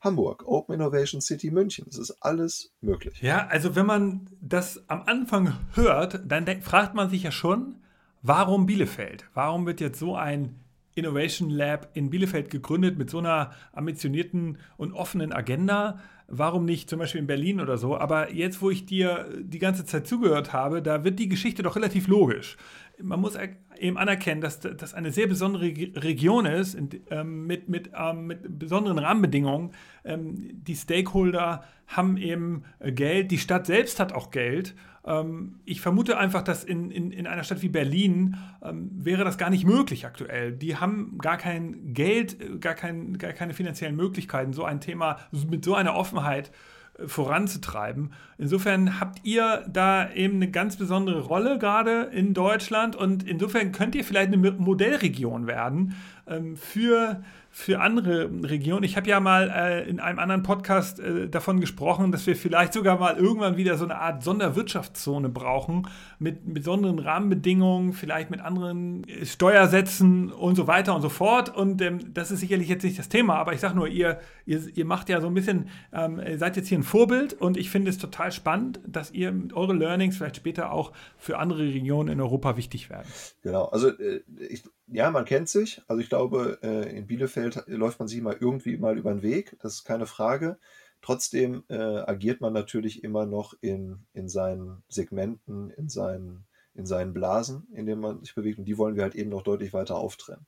[0.01, 1.87] Hamburg, Open Innovation City München.
[1.89, 3.23] Es ist alles möglich.
[3.23, 7.83] Ja, also wenn man das am Anfang hört, dann fragt man sich ja schon,
[8.27, 9.27] Warum Bielefeld?
[9.35, 10.59] Warum wird jetzt so ein
[10.95, 16.01] Innovation Lab in Bielefeld gegründet mit so einer ambitionierten und offenen Agenda?
[16.27, 17.99] Warum nicht zum Beispiel in Berlin oder so?
[17.99, 21.77] Aber jetzt, wo ich dir die ganze Zeit zugehört habe, da wird die Geschichte doch
[21.77, 22.57] relativ logisch.
[22.99, 23.37] Man muss
[23.79, 26.79] eben anerkennen, dass das eine sehr besondere Region ist,
[27.11, 29.73] ähm, mit, mit, ähm, mit besonderen Rahmenbedingungen.
[30.03, 34.75] Ähm, die Stakeholder haben eben Geld, die Stadt selbst hat auch Geld.
[35.07, 39.39] Ähm, ich vermute einfach, dass in, in, in einer Stadt wie Berlin ähm, wäre das
[39.39, 40.53] gar nicht möglich aktuell.
[40.53, 45.19] Die haben gar kein Geld, äh, gar, kein, gar keine finanziellen Möglichkeiten, so ein Thema
[45.51, 46.51] mit so einer Offenheit
[46.99, 48.13] äh, voranzutreiben.
[48.39, 53.95] Insofern habt ihr da eben eine ganz besondere Rolle gerade in Deutschland und insofern könnt
[53.95, 55.95] ihr vielleicht eine Modellregion werden
[56.27, 57.23] ähm, für
[57.57, 58.83] für andere Regionen.
[58.83, 62.73] Ich habe ja mal äh, in einem anderen Podcast äh, davon gesprochen, dass wir vielleicht
[62.73, 65.87] sogar mal irgendwann wieder so eine Art Sonderwirtschaftszone brauchen
[66.19, 71.57] mit besonderen Rahmenbedingungen, vielleicht mit anderen äh, Steuersätzen und so weiter und so fort.
[71.57, 74.61] Und ähm, das ist sicherlich jetzt nicht das Thema, aber ich sage nur, ihr, ihr,
[74.77, 77.89] ihr macht ja so ein bisschen, ähm, seid jetzt hier ein Vorbild und ich finde
[77.89, 82.57] es total spannend, dass ihr eure Learnings vielleicht später auch für andere Regionen in Europa
[82.57, 83.07] wichtig werden.
[83.43, 85.83] Genau, also äh, ich ja, man kennt sich.
[85.89, 89.57] Also ich glaube, äh, in Bielefeld läuft man sich mal irgendwie mal über den Weg,
[89.61, 90.59] das ist keine Frage.
[91.01, 97.13] Trotzdem äh, agiert man natürlich immer noch in, in seinen Segmenten, in seinen, in seinen
[97.13, 98.59] Blasen, in denen man sich bewegt.
[98.59, 100.47] Und die wollen wir halt eben noch deutlich weiter auftrennen.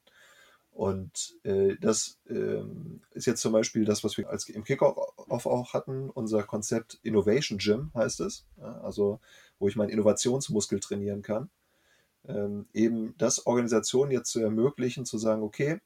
[0.70, 5.72] Und äh, das ähm, ist jetzt zum Beispiel das, was wir als im Kickoff auch
[5.74, 8.46] hatten, unser Konzept Innovation Gym heißt es.
[8.58, 9.20] Ja, also
[9.58, 11.50] wo ich meinen Innovationsmuskel trainieren kann
[12.28, 15.80] ähm, eben das Organisationen jetzt zu ermöglichen, zu sagen, okay,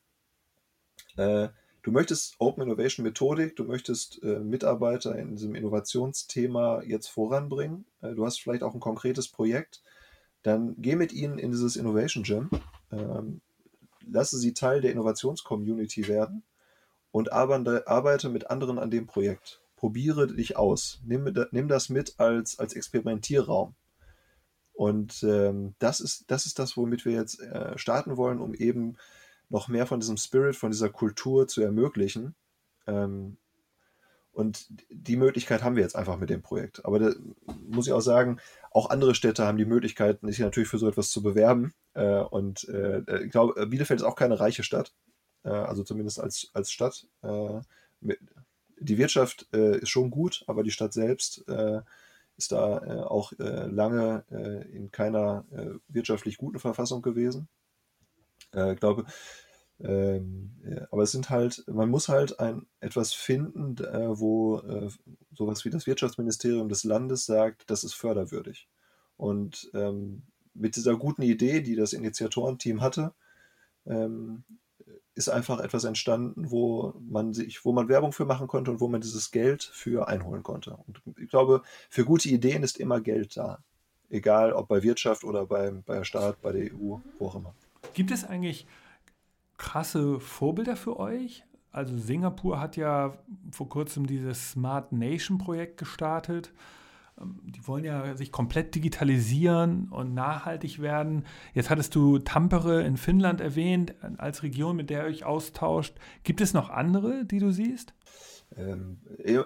[1.16, 1.48] äh,
[1.82, 8.14] du möchtest Open Innovation Methodik, du möchtest äh, Mitarbeiter in diesem Innovationsthema jetzt voranbringen, äh,
[8.14, 9.82] du hast vielleicht auch ein konkretes Projekt,
[10.42, 12.50] dann geh mit ihnen in dieses Innovation Gym,
[12.90, 13.40] ähm,
[14.06, 16.42] lasse sie Teil der Innovationscommunity werden
[17.12, 19.60] und arbeite mit anderen an dem Projekt.
[19.76, 21.00] Probiere dich aus.
[21.04, 23.74] Nimm, nimm das mit als, als Experimentierraum.
[24.80, 28.96] Und ähm, das, ist, das ist das, womit wir jetzt äh, starten wollen, um eben
[29.50, 32.34] noch mehr von diesem Spirit, von dieser Kultur zu ermöglichen.
[32.86, 33.36] Ähm,
[34.32, 36.82] und die Möglichkeit haben wir jetzt einfach mit dem Projekt.
[36.86, 37.12] Aber da
[37.68, 41.10] muss ich auch sagen, auch andere Städte haben die Möglichkeit, sich natürlich für so etwas
[41.10, 41.74] zu bewerben.
[41.92, 44.94] Äh, und äh, ich glaube, Bielefeld ist auch keine reiche Stadt,
[45.44, 47.06] äh, also zumindest als, als Stadt.
[47.22, 47.60] Äh,
[48.00, 48.18] mit,
[48.78, 51.44] die Wirtschaft äh, ist schon gut, aber die Stadt selbst
[52.40, 57.48] ist da äh, auch äh, lange äh, in keiner äh, wirtschaftlich guten Verfassung gewesen.
[58.54, 59.04] Äh, ich glaube,
[59.78, 64.62] ähm, aber es sind halt, man muss halt ein, etwas finden, äh, wo
[65.34, 68.68] sowas wie das Wirtschaftsministerium des Landes sagt, das ist förderwürdig.
[69.16, 70.22] Und ähm,
[70.54, 73.14] mit dieser guten Idee, die das Initiatorenteam hatte,
[73.86, 74.44] ähm,
[75.20, 78.88] ist einfach etwas entstanden, wo man sich, wo man Werbung für machen konnte und wo
[78.88, 80.78] man dieses Geld für einholen konnte.
[80.86, 83.58] Und ich glaube, für gute Ideen ist immer Geld da.
[84.08, 87.54] Egal ob bei Wirtschaft oder bei, bei der Staat, bei der EU, wo auch immer.
[87.92, 88.66] Gibt es eigentlich
[89.58, 91.44] krasse Vorbilder für euch?
[91.70, 93.18] Also Singapur hat ja
[93.52, 96.50] vor kurzem dieses Smart Nation Projekt gestartet.
[97.20, 101.24] Ähm, die wollen ja sich komplett digitalisieren und nachhaltig werden.
[101.54, 105.94] Jetzt hattest du Tampere in Finnland erwähnt, als Region, mit der ihr euch austauscht.
[106.24, 107.94] Gibt es noch andere, die du siehst?
[108.56, 108.98] Ähm,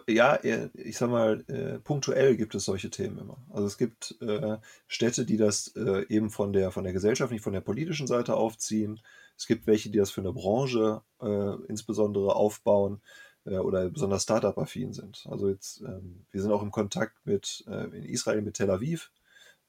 [0.09, 3.37] ja, ich sag mal, äh, punktuell gibt es solche Themen immer.
[3.51, 4.57] Also es gibt äh,
[4.87, 8.35] Städte, die das äh, eben von der, von der Gesellschaft, nicht von der politischen Seite
[8.35, 9.01] aufziehen.
[9.37, 13.03] Es gibt welche, die das für eine Branche äh, insbesondere aufbauen
[13.45, 15.27] äh, oder besonders Startup-affin sind.
[15.31, 19.11] Also jetzt, ähm, wir sind auch im Kontakt mit äh, in Israel mit Tel Aviv,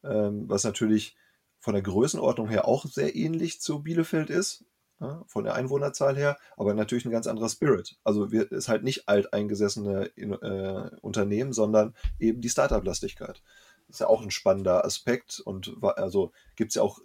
[0.04, 1.16] ähm, was natürlich
[1.60, 4.66] von der Größenordnung her auch sehr ähnlich zu Bielefeld ist,
[5.00, 7.98] ja, von der Einwohnerzahl her, aber natürlich ein ganz anderer Spirit.
[8.04, 13.42] Also wir, ist halt nicht alteingesessene äh, Unternehmen, sondern eben die Startup-Lastigkeit.
[13.88, 17.00] Ist ja auch ein spannender Aspekt und also gibt es ja auch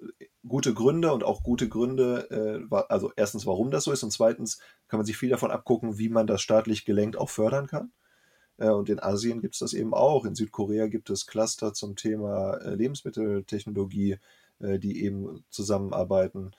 [0.47, 4.59] gute Gründe und auch gute Gründe, äh, also erstens, warum das so ist und zweitens
[4.89, 7.93] kann man sich viel davon abgucken, wie man das staatlich gelenkt auch fördern kann.
[8.61, 10.25] Äh, und in Asien gibt es das eben auch.
[10.25, 14.19] In Südkorea gibt es Cluster zum Thema äh, Lebensmitteltechnologie,
[14.61, 16.53] äh, die eben zusammenarbeiten.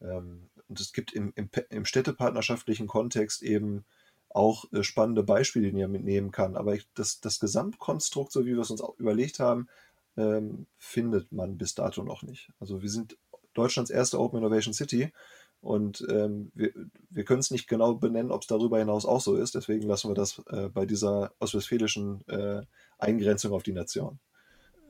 [0.00, 3.84] Ähm, und es gibt im, im, im städtepartnerschaftlichen Kontext eben
[4.30, 6.56] auch spannende Beispiele, die man mitnehmen kann.
[6.56, 9.68] Aber ich, das, das Gesamtkonstrukt, so wie wir es uns auch überlegt haben,
[10.16, 12.50] ähm, findet man bis dato noch nicht.
[12.58, 13.16] Also wir sind
[13.54, 15.12] Deutschlands erste Open Innovation City
[15.60, 16.72] und ähm, wir,
[17.10, 19.54] wir können es nicht genau benennen, ob es darüber hinaus auch so ist.
[19.54, 22.62] Deswegen lassen wir das äh, bei dieser ostwestfälischen äh,
[22.98, 24.18] Eingrenzung auf die Nation.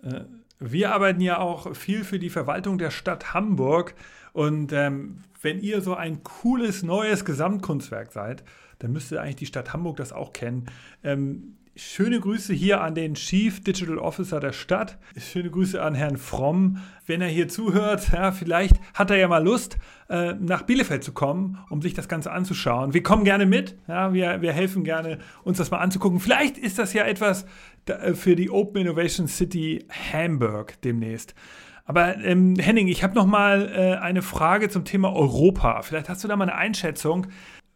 [0.02, 0.24] Äh,
[0.58, 3.94] wir arbeiten ja auch viel für die Verwaltung der Stadt Hamburg.
[4.32, 8.44] Und ähm, wenn ihr so ein cooles neues Gesamtkunstwerk seid,
[8.78, 10.66] dann müsste eigentlich die Stadt Hamburg das auch kennen.
[11.02, 14.98] Ähm, Schöne Grüße hier an den Chief Digital Officer der Stadt.
[15.16, 16.78] Schöne Grüße an Herrn Fromm.
[17.06, 19.78] Wenn er hier zuhört, ja, vielleicht hat er ja mal Lust,
[20.10, 22.94] äh, nach Bielefeld zu kommen, um sich das Ganze anzuschauen.
[22.94, 23.78] Wir kommen gerne mit.
[23.86, 26.18] Ja, wir, wir helfen gerne, uns das mal anzugucken.
[26.18, 27.46] Vielleicht ist das ja etwas
[27.86, 31.36] äh, für die Open Innovation City Hamburg demnächst.
[31.84, 35.82] Aber ähm, Henning, ich habe noch mal äh, eine Frage zum Thema Europa.
[35.82, 37.28] Vielleicht hast du da mal eine Einschätzung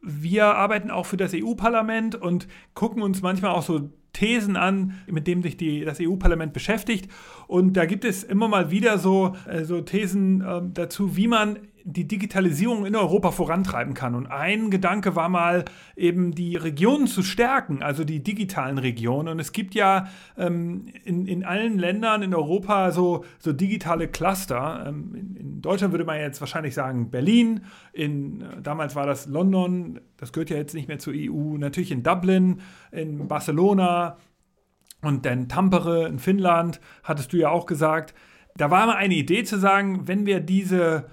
[0.03, 5.26] wir arbeiten auch für das EU-Parlament und gucken uns manchmal auch so Thesen an, mit
[5.26, 7.11] denen sich die, das EU-Parlament beschäftigt.
[7.46, 11.59] Und da gibt es immer mal wieder so, äh, so Thesen äh, dazu, wie man
[11.85, 14.14] die Digitalisierung in Europa vorantreiben kann.
[14.14, 15.64] Und ein Gedanke war mal
[15.97, 19.28] eben die Regionen zu stärken, also die digitalen Regionen.
[19.28, 24.85] Und es gibt ja ähm, in, in allen Ländern in Europa so, so digitale Cluster.
[24.87, 27.62] Ähm, in, in, Deutschland würde man jetzt wahrscheinlich sagen Berlin,
[27.93, 31.93] in, äh, damals war das London, das gehört ja jetzt nicht mehr zur EU, natürlich
[31.93, 32.61] in Dublin,
[32.91, 34.16] in Barcelona
[35.03, 38.14] und dann Tampere in Finnland, hattest du ja auch gesagt.
[38.57, 41.07] Da war mal eine Idee zu sagen, wenn wir diese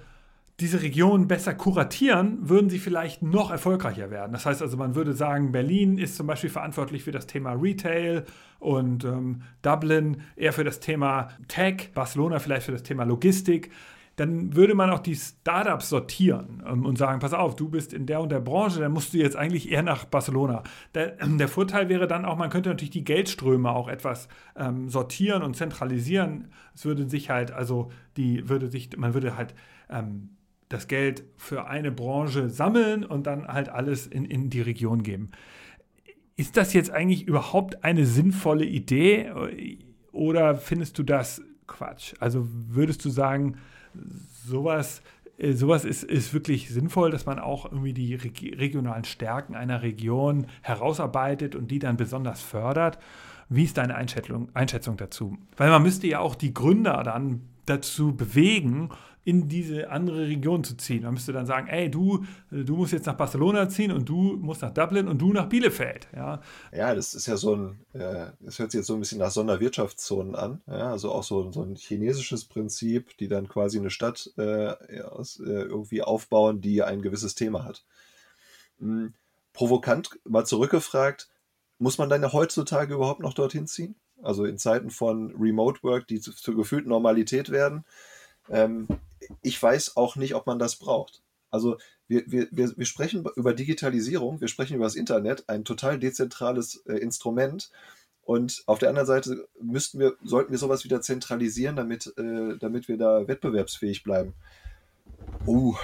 [0.60, 4.32] diese Region besser kuratieren, würden sie vielleicht noch erfolgreicher werden.
[4.32, 8.24] Das heißt also, man würde sagen, Berlin ist zum Beispiel verantwortlich für das Thema Retail
[8.58, 13.70] und ähm, Dublin eher für das Thema Tech, Barcelona vielleicht für das Thema Logistik.
[14.16, 18.04] Dann würde man auch die Startups sortieren ähm, und sagen, pass auf, du bist in
[18.04, 20.62] der und der Branche, dann musst du jetzt eigentlich eher nach Barcelona.
[20.94, 25.42] Der, der Vorteil wäre dann auch, man könnte natürlich die Geldströme auch etwas ähm, sortieren
[25.42, 26.48] und zentralisieren.
[26.74, 29.54] Es würde sich halt, also die würde sich, man würde halt
[29.88, 30.36] ähm,
[30.70, 35.32] das Geld für eine Branche sammeln und dann halt alles in, in die Region geben.
[36.36, 39.30] Ist das jetzt eigentlich überhaupt eine sinnvolle Idee
[40.12, 42.14] oder findest du das Quatsch?
[42.20, 43.56] Also würdest du sagen,
[44.46, 45.02] sowas,
[45.38, 50.46] äh, sowas ist, ist wirklich sinnvoll, dass man auch irgendwie die regionalen Stärken einer Region
[50.62, 52.98] herausarbeitet und die dann besonders fördert?
[53.48, 55.36] Wie ist deine Einschätzung, Einschätzung dazu?
[55.56, 58.90] Weil man müsste ja auch die Gründer dann dazu bewegen,
[59.24, 61.02] in diese andere Region zu ziehen.
[61.02, 64.62] Man müsste dann sagen, ey, du, du musst jetzt nach Barcelona ziehen und du musst
[64.62, 66.08] nach Dublin und du nach Bielefeld.
[66.16, 66.40] Ja,
[66.72, 69.30] ja das ist ja so ein, äh, das hört sich jetzt so ein bisschen nach
[69.30, 70.62] Sonderwirtschaftszonen an.
[70.66, 75.04] Ja, also auch so, so ein chinesisches Prinzip, die dann quasi eine Stadt äh, äh,
[75.38, 77.84] irgendwie aufbauen, die ein gewisses Thema hat.
[78.78, 79.12] Hm,
[79.52, 81.28] provokant mal zurückgefragt,
[81.78, 83.96] muss man dann heutzutage überhaupt noch dorthin ziehen?
[84.22, 87.84] Also in Zeiten von Remote Work, die zur gefühlten Normalität werden.
[88.50, 88.86] Ähm,
[89.42, 91.22] ich weiß auch nicht, ob man das braucht.
[91.50, 96.76] Also wir, wir, wir, sprechen über Digitalisierung, wir sprechen über das Internet, ein total dezentrales
[96.86, 97.70] äh, Instrument.
[98.22, 102.88] Und auf der anderen Seite müssten wir, sollten wir sowas wieder zentralisieren, damit, äh, damit
[102.88, 104.34] wir da wettbewerbsfähig bleiben.
[105.46, 105.74] Uh,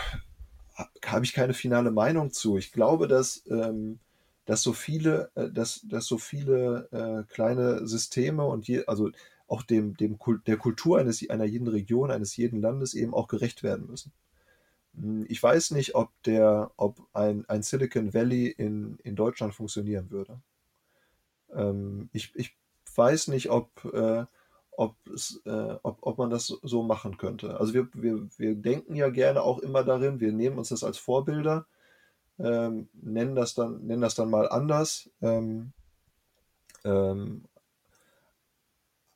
[1.04, 2.58] habe ich keine finale Meinung zu.
[2.58, 3.98] Ich glaube, dass, ähm,
[4.44, 9.10] dass so viele, äh, dass, dass so viele äh, kleine Systeme und je, also
[9.48, 13.62] auch dem, dem der Kultur eines, einer jeden Region, eines jeden Landes eben auch gerecht
[13.62, 14.12] werden müssen.
[14.94, 20.10] Hm, ich weiß nicht, ob, der, ob ein, ein Silicon Valley in, in Deutschland funktionieren
[20.10, 20.40] würde.
[21.52, 22.56] Ähm, ich, ich
[22.94, 24.24] weiß nicht, ob, äh,
[24.72, 27.58] ob, es, äh, ob, ob man das so machen könnte.
[27.58, 30.98] Also wir, wir, wir denken ja gerne auch immer darin, wir nehmen uns das als
[30.98, 31.66] Vorbilder,
[32.38, 35.10] ähm, nennen, das dann, nennen das dann mal anders.
[35.22, 35.72] Ähm,
[36.84, 37.44] ähm,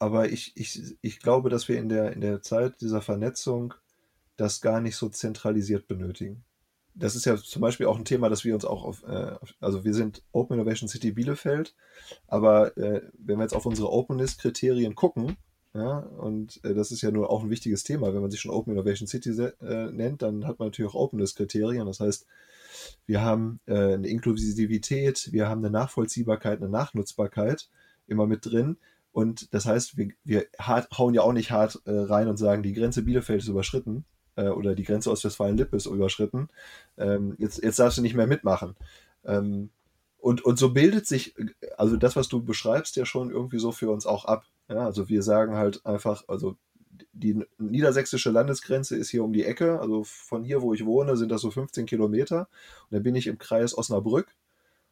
[0.00, 3.74] aber ich, ich, ich glaube, dass wir in der, in der Zeit dieser Vernetzung
[4.36, 6.44] das gar nicht so zentralisiert benötigen.
[6.94, 9.84] Das ist ja zum Beispiel auch ein Thema, das wir uns auch auf, äh, also
[9.84, 11.76] wir sind Open Innovation City Bielefeld,
[12.26, 15.36] aber äh, wenn wir jetzt auf unsere Openness-Kriterien gucken,
[15.72, 18.12] Ja, und äh, das ist ja nur auch ein wichtiges Thema.
[18.12, 21.86] Wenn man sich schon Open Innovation City äh, nennt, dann hat man natürlich auch Openness-Kriterien.
[21.86, 22.26] Das heißt,
[23.06, 27.68] wir haben äh, eine Inklusivität, wir haben eine Nachvollziehbarkeit, eine Nachnutzbarkeit
[28.08, 28.78] immer mit drin.
[29.12, 32.62] Und das heißt, wir, wir hart, hauen ja auch nicht hart äh, rein und sagen,
[32.62, 34.04] die Grenze Bielefeld ist überschritten
[34.36, 36.48] äh, oder die Grenze Ostwestfalen-Lippe ist überschritten.
[36.96, 38.76] Ähm, jetzt, jetzt darfst du nicht mehr mitmachen.
[39.24, 39.70] Ähm,
[40.18, 41.34] und, und so bildet sich,
[41.76, 44.44] also das, was du beschreibst, ja schon irgendwie so für uns auch ab.
[44.68, 46.56] Ja, also wir sagen halt einfach, also
[47.12, 49.80] die niedersächsische Landesgrenze ist hier um die Ecke.
[49.80, 52.48] Also von hier, wo ich wohne, sind das so 15 Kilometer.
[52.84, 54.34] Und dann bin ich im Kreis Osnabrück.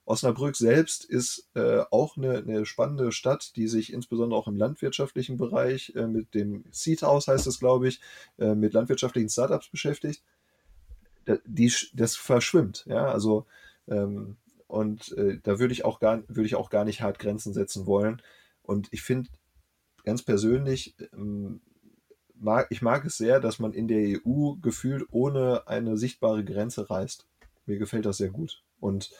[0.08, 5.36] Osnabrück selbst ist äh, auch eine, eine, spannende Stadt, die sich insbesondere auch im landwirtschaftlichen
[5.36, 8.00] Bereich äh, mit dem Seed House, heißt es, glaube ich,
[8.38, 10.22] äh, mit landwirtschaftlichen Startups beschäftigt.
[11.26, 12.86] Da, die, das verschwimmt.
[12.88, 13.44] Ja, also
[13.86, 17.52] ähm, und äh, da würde ich auch gar würde ich auch gar nicht hart Grenzen
[17.52, 18.22] setzen wollen.
[18.62, 19.28] Und ich finde
[20.04, 21.60] ganz persönlich ähm,
[22.34, 26.88] mag, ich mag es sehr, dass man in der EU gefühlt ohne eine sichtbare Grenze
[26.88, 27.26] reist.
[27.66, 28.62] Mir gefällt das sehr gut.
[28.80, 29.10] Und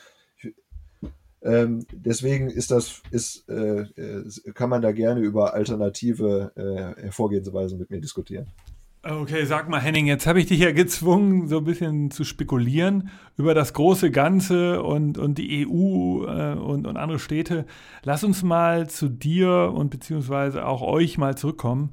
[1.42, 4.24] ähm, deswegen ist das, ist, äh, äh,
[4.54, 8.46] kann man da gerne über alternative äh, Hervorgehensweisen mit mir diskutieren.
[9.04, 13.10] Okay, sag mal, Henning, jetzt habe ich dich ja gezwungen, so ein bisschen zu spekulieren
[13.36, 17.64] über das große Ganze und, und die EU äh, und, und andere Städte.
[18.02, 21.92] Lass uns mal zu dir und beziehungsweise auch euch mal zurückkommen.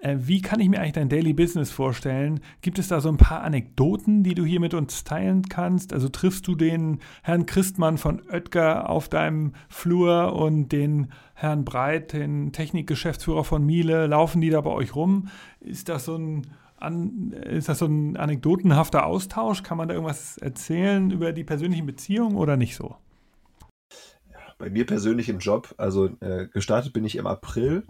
[0.00, 2.40] Äh, wie kann ich mir eigentlich dein Daily Business vorstellen?
[2.62, 5.92] Gibt es da so ein paar Anekdoten, die du hier mit uns teilen kannst?
[5.92, 12.12] Also triffst du den Herrn Christmann von Oetker auf deinem Flur und den Herrn Breit,
[12.12, 15.28] den Technikgeschäftsführer von Miele, laufen die da bei euch rum?
[15.60, 16.46] Ist das so ein
[16.76, 19.62] an, ist das so ein anekdotenhafter Austausch?
[19.62, 22.96] Kann man da irgendwas erzählen über die persönlichen Beziehungen oder nicht so?
[24.60, 27.82] Bei mir persönlich im Job, also äh, gestartet bin ich im April,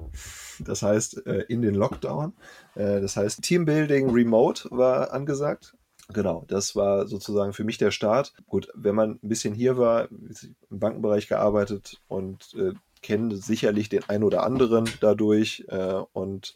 [0.61, 2.33] das heißt äh, in den Lockdown.
[2.77, 5.75] Äh, das heißt Teambuilding Remote war angesagt.
[6.13, 8.33] Genau, das war sozusagen für mich der Start.
[8.47, 14.09] Gut, wenn man ein bisschen hier war, im Bankenbereich gearbeitet und äh, kennt sicherlich den
[14.09, 16.55] einen oder anderen dadurch äh, und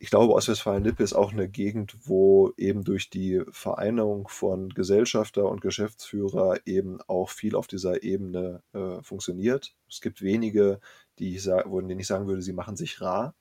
[0.00, 5.60] ich glaube, Ostwestfalen-Lippe ist auch eine Gegend, wo eben durch die Vereinigung von Gesellschafter und
[5.60, 9.74] Geschäftsführer eben auch viel auf dieser Ebene äh, funktioniert.
[9.88, 10.80] Es gibt wenige,
[11.18, 13.34] die ich sagen, denen ich sagen würde, sie machen sich rar.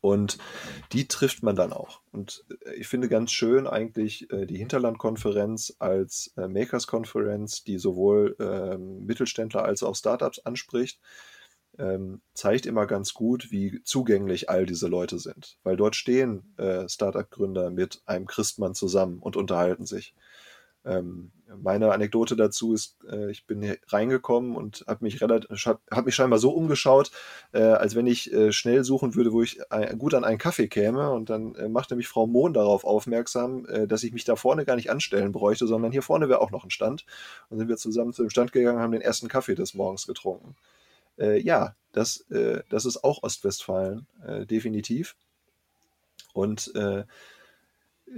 [0.00, 0.38] Und
[0.92, 2.00] die trifft man dann auch.
[2.10, 8.36] Und äh, ich finde ganz schön eigentlich äh, die Hinterlandkonferenz als äh, Makers-Konferenz, die sowohl
[8.40, 10.98] ähm, Mittelständler als auch Startups anspricht
[11.80, 15.58] ähm, zeigt immer ganz gut, wie zugänglich all diese Leute sind.
[15.62, 20.14] Weil dort stehen äh, Startup-Gründer mit einem Christmann zusammen und unterhalten sich.
[20.84, 26.14] Ähm, meine Anekdote dazu ist, äh, ich bin hier reingekommen und habe mich habe mich
[26.14, 27.10] scheinbar so umgeschaut,
[27.52, 30.68] äh, als wenn ich äh, schnell suchen würde, wo ich äh, gut an einen Kaffee
[30.68, 31.10] käme.
[31.10, 34.64] Und dann äh, machte mich Frau Mohn darauf aufmerksam, äh, dass ich mich da vorne
[34.64, 37.04] gar nicht anstellen bräuchte, sondern hier vorne wäre auch noch ein Stand.
[37.50, 40.56] Und sind wir zusammen zu dem Stand gegangen, haben den ersten Kaffee des Morgens getrunken
[41.20, 45.16] äh, ja, das, äh, das ist auch Ostwestfalen, äh, definitiv.
[46.32, 47.04] Und äh,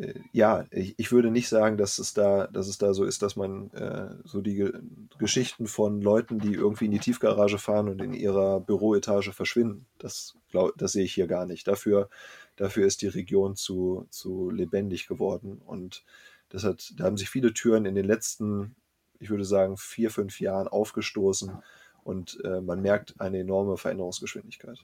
[0.00, 3.22] äh, ja, ich, ich, würde nicht sagen, dass es da, dass es da so ist,
[3.22, 4.72] dass man äh, so die Ge
[5.18, 9.86] Geschichten von Leuten, die irgendwie in die Tiefgarage fahren und in ihrer Büroetage verschwinden.
[9.98, 11.68] Das, glaub, das sehe ich hier gar nicht.
[11.68, 12.09] Dafür,
[12.57, 15.61] dafür ist die Region zu, zu lebendig geworden.
[15.64, 16.05] Und
[16.48, 18.74] das hat, da haben sich viele Türen in den letzten,
[19.20, 21.62] ich würde sagen, vier, fünf Jahren aufgestoßen
[22.05, 24.78] und äh, man merkt eine enorme Veränderungsgeschwindigkeit.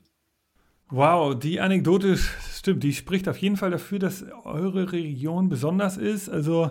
[0.91, 6.31] Wow, die Anekdote stimmt, die spricht auf jeden Fall dafür, dass eure Region besonders ist.
[6.31, 6.71] Also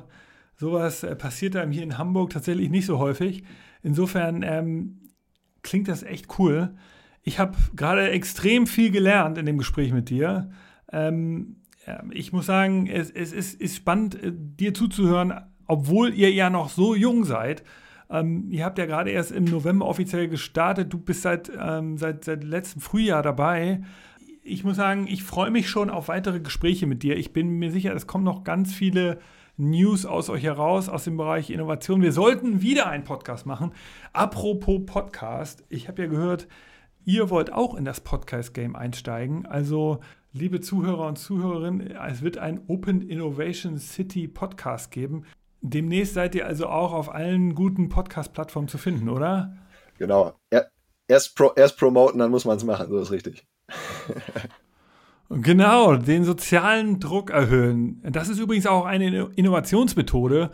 [0.56, 3.44] sowas äh, passiert einem hier in Hamburg tatsächlich nicht so häufig.
[3.84, 5.12] Insofern ähm,
[5.62, 6.76] klingt das echt cool.
[7.22, 10.50] Ich habe gerade extrem viel gelernt in dem Gespräch mit dir.
[10.92, 11.58] Ähm,
[12.12, 15.34] ich muss sagen, es, es ist, ist spannend, äh, dir zuzuhören,
[15.68, 17.64] obwohl ihr ja noch so jung seid.
[18.10, 20.94] Ähm, ihr habt ja gerade erst im November offiziell gestartet.
[20.94, 23.82] Du bist seit, ähm, seit, seit letztem Frühjahr dabei.
[24.44, 27.18] Ich muss sagen, ich freue mich schon auf weitere Gespräche mit dir.
[27.18, 29.20] Ich bin mir sicher, es kommen noch ganz viele
[29.58, 32.02] News aus euch heraus, aus dem Bereich Innovation.
[32.02, 33.72] Wir sollten wieder einen Podcast machen.
[34.14, 36.48] Apropos Podcast, ich habe ja gehört,
[37.06, 39.48] ihr wollt auch in das Podcast-Game einsteigen.
[39.48, 40.00] Also,
[40.32, 45.24] liebe Zuhörer und Zuhörerinnen, es wird ein Open Innovation City Podcast geben.
[45.62, 49.58] Demnächst seid ihr also auch auf allen guten Podcast-Plattformen zu finden, oder?
[49.98, 50.34] Genau.
[51.08, 53.48] Erst, pro, erst promoten, dann muss man es machen, so ist richtig.
[55.30, 58.02] genau, den sozialen Druck erhöhen.
[58.04, 60.52] Das ist übrigens auch eine Innovationsmethode.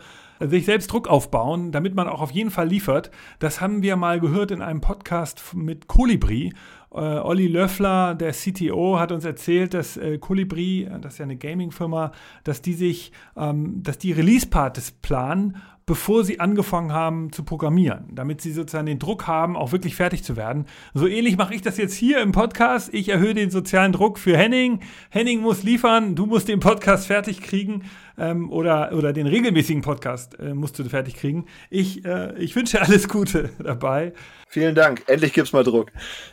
[0.48, 3.10] Sich selbst Druck aufbauen, damit man auch auf jeden Fall liefert.
[3.38, 6.52] Das haben wir mal gehört in einem Podcast mit Colibri.
[6.92, 11.36] Äh, Olli Löffler, der CTO, hat uns erzählt, dass äh, Colibri, das ist ja eine
[11.36, 12.12] Gaming-Firma,
[12.44, 18.40] dass die sich, ähm, dass die Release-Parts planen bevor sie angefangen haben zu programmieren, damit
[18.40, 20.64] sie sozusagen den Druck haben, auch wirklich fertig zu werden.
[20.94, 22.92] So ähnlich mache ich das jetzt hier im Podcast.
[22.94, 24.80] Ich erhöhe den sozialen Druck für Henning.
[25.10, 27.82] Henning muss liefern, du musst den Podcast fertig kriegen
[28.18, 31.46] ähm, oder, oder den regelmäßigen Podcast äh, musst du fertig kriegen.
[31.70, 34.12] Ich, äh, ich wünsche alles Gute dabei.
[34.48, 35.02] Vielen Dank.
[35.08, 35.90] Endlich gibt's mal Druck.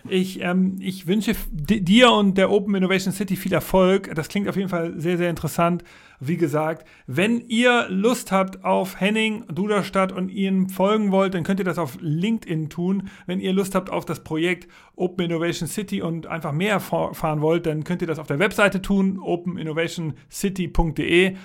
[0.07, 4.13] Ich, ähm, ich wünsche dir und der Open Innovation City viel Erfolg.
[4.13, 5.83] Das klingt auf jeden Fall sehr, sehr interessant.
[6.19, 11.59] Wie gesagt, wenn ihr Lust habt auf Henning Duderstadt und ihm folgen wollt, dann könnt
[11.59, 13.09] ihr das auf LinkedIn tun.
[13.25, 17.65] Wenn ihr Lust habt auf das Projekt Open Innovation City und einfach mehr erfahren wollt,
[17.65, 21.37] dann könnt ihr das auf der Webseite tun, openinnovationcity.de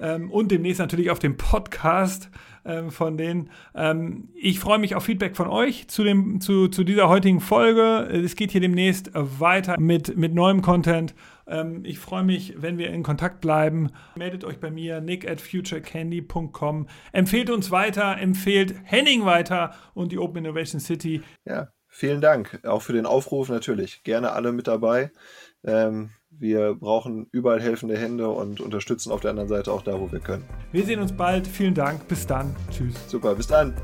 [0.00, 2.30] ähm, und demnächst natürlich auf dem Podcast
[2.64, 3.50] ähm, von denen.
[3.74, 8.08] Ähm, ich freue mich auf Feedback von euch zu, dem, zu, zu dieser heutigen Folge.
[8.10, 11.14] Es geht hier demnächst weiter mit, mit neuem Content.
[11.46, 13.90] Ähm, ich freue mich, wenn wir in Kontakt bleiben.
[14.16, 16.86] Meldet euch bei mir, nick at futurecandy.com.
[17.12, 21.22] Empfehlt uns weiter, empfehlt Henning weiter und die Open Innovation City.
[21.44, 22.60] Ja, vielen Dank.
[22.64, 24.02] Auch für den Aufruf natürlich.
[24.04, 25.12] Gerne alle mit dabei.
[25.64, 26.10] Ähm,
[26.44, 30.20] wir brauchen überall helfende Hände und unterstützen auf der anderen Seite auch da, wo wir
[30.20, 30.44] können.
[30.72, 31.46] Wir sehen uns bald.
[31.46, 32.06] Vielen Dank.
[32.06, 32.54] Bis dann.
[32.70, 32.94] Tschüss.
[33.08, 33.34] Super.
[33.34, 33.74] Bis dann.